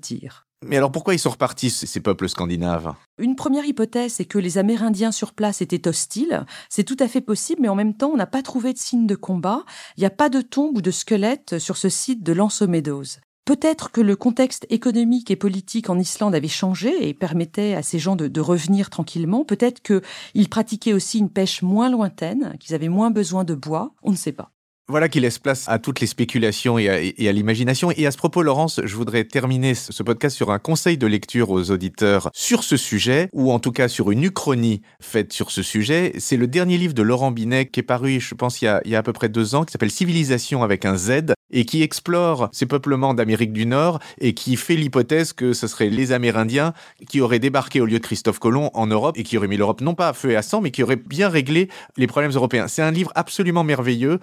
Tir. 0.03 0.47
Mais 0.63 0.77
alors 0.77 0.93
pourquoi 0.93 1.15
ils 1.15 1.19
sont 1.19 1.31
repartis, 1.31 1.71
ces 1.71 2.01
peuples 2.01 2.29
scandinaves? 2.29 2.95
Une 3.19 3.37
première 3.37 3.65
hypothèse, 3.65 4.15
c'est 4.15 4.25
que 4.25 4.39
les 4.39 4.59
Amérindiens 4.59 5.13
sur 5.13 5.33
place 5.33 5.61
étaient 5.61 5.89
hostiles. 5.89 6.47
C'est 6.69 6.85
tout 6.85 6.97
à 7.01 7.09
fait 7.09 7.21
possible, 7.21 7.63
mais 7.63 7.69
en 7.69 7.75
même 7.75 7.95
temps, 7.95 8.11
on 8.13 8.17
n'a 8.17 8.27
pas 8.27 8.43
trouvé 8.43 8.73
de 8.73 8.79
signes 8.79 9.07
de 9.07 9.17
combat. 9.17 9.65
Il 9.97 10.01
n'y 10.01 10.07
a 10.07 10.11
pas 10.11 10.29
de 10.29 10.41
tombe 10.41 10.79
ou 10.79 10.83
de 10.83 10.91
squelette 10.91 11.59
sur 11.59 11.77
ce 11.77 11.89
site 11.89 12.23
de 12.23 12.33
Lance 12.33 12.63
Meadows. 12.63 13.19
Peut-être 13.45 13.91
que 13.91 14.01
le 14.01 14.15
contexte 14.15 14.67
économique 14.71 15.33
et 15.33 15.37
politique 15.37 15.91
en 15.91 15.99
Islande 15.99 16.35
avait 16.35 16.47
changé 16.47 17.09
et 17.09 17.13
permettait 17.13 17.75
à 17.75 17.83
ces 17.83 17.99
gens 17.99 18.15
de, 18.15 18.41
revenir 18.41 18.89
tranquillement. 18.89 19.45
Peut-être 19.45 19.83
qu'ils 19.83 20.49
pratiquaient 20.49 20.93
aussi 20.93 21.19
une 21.19 21.31
pêche 21.31 21.63
moins 21.63 21.91
lointaine, 21.91 22.57
qu'ils 22.61 22.75
avaient 22.77 22.89
moins 22.89 23.11
besoin 23.11 23.43
de 23.43 23.55
bois. 23.55 23.95
On 24.03 24.13
ne 24.13 24.17
sait 24.17 24.33
pas. 24.33 24.53
Voilà 24.89 25.09
qui 25.09 25.21
laisse 25.21 25.39
place 25.39 25.69
à 25.69 25.79
toutes 25.79 26.01
les 26.01 26.09
spéculations 26.09 26.77
et 26.77 26.89
à, 26.89 27.33
l'imagination. 27.33 27.93
Et 27.93 28.05
à 28.05 28.11
ce 28.11 28.17
propos, 28.17 28.43
Laurence, 28.43 28.81
je 28.83 28.97
voudrais 28.97 29.23
terminer 29.23 29.75
ce 29.75 30.03
podcast 30.03 30.37
sur 30.37 30.51
un 30.51 30.59
conseil 30.59 30.99
de 30.99 31.07
lecture 31.07 31.51
aux 31.51 31.71
auditeurs 31.71 32.31
sur 32.35 32.65
ce 32.65 32.77
sujet, 32.77 33.29
ou 33.33 33.53
en 33.53 33.61
tout 33.61 33.71
cas 33.71 33.87
sur 33.87 34.11
une 34.11 34.25
uchronie 34.25 34.83
faite 35.01 35.33
sur 35.33 35.53
ce 35.53 35.63
sujet. 35.63 36.13
C'est 36.19 36.37
le 36.37 36.49
dernier 36.49 36.79
livre 36.79 36.95
de 36.95 37.03
Laurent 37.03 37.31
Binet 37.31 37.67
qui 37.67 37.79
est 37.79 37.85
paru, 37.85 38.19
je 38.19 38.35
pense, 38.35 38.61
il 38.61 38.65
y 38.85 38.95
a, 38.97 38.99
à 38.99 39.03
peu 39.05 39.13
près 39.13 39.29
deux 39.29 39.55
ans, 39.55 39.65
qui 39.65 39.71
s'appelle 39.71 39.91
Civilisation 39.93 40.65
avec 40.65 40.85
un 40.85 40.97
Z, 40.97 41.33
et 41.53 41.65
qui 41.65 41.83
explore 41.83 42.49
ces 42.53 42.67
peuplements 42.67 43.15
d'Amérique 43.15 43.53
du 43.53 43.67
Nord 43.67 44.01
et 44.19 44.35
qui 44.35 44.57
fait 44.57 44.75
l'hypothèse 44.75 45.33
que 45.33 45.53
ce 45.53 45.67
seraient 45.67 45.91
les 45.91 46.13
Amérindiens 46.13 46.73
qui 47.09 47.21
auraient 47.21 47.39
débarqué 47.39 47.81
au 47.81 47.87
lieu 47.87 47.99
de 47.99 48.05
Christophe 48.05 48.39
Colomb 48.39 48.71
en 48.75 48.87
Europe 48.87 49.17
et 49.19 49.23
qui 49.23 49.37
auraient 49.37 49.49
mis 49.49 49.57
l'Europe 49.57 49.81
non 49.81 49.95
pas 49.95 50.09
à 50.09 50.13
feu 50.13 50.31
et 50.31 50.37
à 50.37 50.43
sang, 50.43 50.61
mais 50.61 50.71
qui 50.71 50.83
auraient 50.83 50.97
bien 50.97 51.29
réglé 51.29 51.69
les 51.97 52.07
problèmes 52.07 52.33
européens. 52.33 52.69
C'est 52.69 52.83
un 52.83 52.91
livre 52.91 53.13
absolument 53.15 53.65
merveilleux 53.65 54.19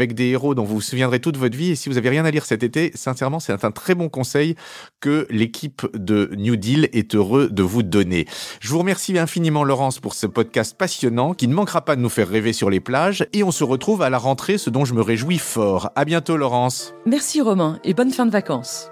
avec 0.00 0.14
des 0.14 0.28
héros 0.28 0.54
dont 0.54 0.64
vous 0.64 0.76
vous 0.76 0.80
souviendrez 0.80 1.20
toute 1.20 1.36
votre 1.36 1.56
vie. 1.56 1.70
Et 1.70 1.74
si 1.76 1.90
vous 1.90 1.98
avez 1.98 2.08
rien 2.08 2.24
à 2.24 2.30
lire 2.30 2.46
cet 2.46 2.62
été, 2.62 2.90
sincèrement, 2.94 3.38
c'est 3.38 3.64
un 3.64 3.70
très 3.70 3.94
bon 3.94 4.08
conseil 4.08 4.56
que 5.00 5.26
l'équipe 5.28 5.86
de 5.94 6.30
New 6.36 6.56
Deal 6.56 6.88
est 6.92 7.14
heureux 7.14 7.48
de 7.50 7.62
vous 7.62 7.82
donner. 7.82 8.26
Je 8.60 8.70
vous 8.70 8.78
remercie 8.78 9.18
infiniment, 9.18 9.62
Laurence, 9.62 9.98
pour 9.98 10.14
ce 10.14 10.26
podcast 10.26 10.76
passionnant 10.76 11.34
qui 11.34 11.48
ne 11.48 11.54
manquera 11.54 11.84
pas 11.84 11.96
de 11.96 12.00
nous 12.00 12.08
faire 12.08 12.28
rêver 12.28 12.54
sur 12.54 12.70
les 12.70 12.80
plages. 12.80 13.26
Et 13.34 13.42
on 13.42 13.50
se 13.50 13.62
retrouve 13.62 14.00
à 14.00 14.08
la 14.08 14.18
rentrée, 14.18 14.56
ce 14.56 14.70
dont 14.70 14.86
je 14.86 14.94
me 14.94 15.02
réjouis 15.02 15.38
fort. 15.38 15.90
À 15.96 16.06
bientôt, 16.06 16.38
Laurence. 16.38 16.94
Merci 17.04 17.42
Romain 17.42 17.78
et 17.84 17.92
bonne 17.92 18.10
fin 18.10 18.24
de 18.24 18.30
vacances. 18.30 18.90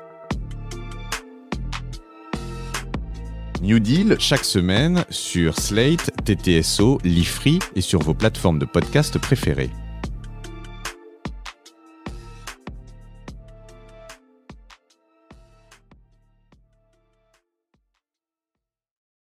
New 3.62 3.80
Deal 3.80 4.16
chaque 4.20 4.44
semaine 4.44 5.04
sur 5.08 5.58
Slate, 5.58 6.10
TTSO, 6.24 6.98
Lifree 7.02 7.58
et 7.74 7.80
sur 7.80 8.00
vos 8.00 8.14
plateformes 8.14 8.58
de 8.58 8.66
podcast 8.66 9.18
préférées. 9.18 9.70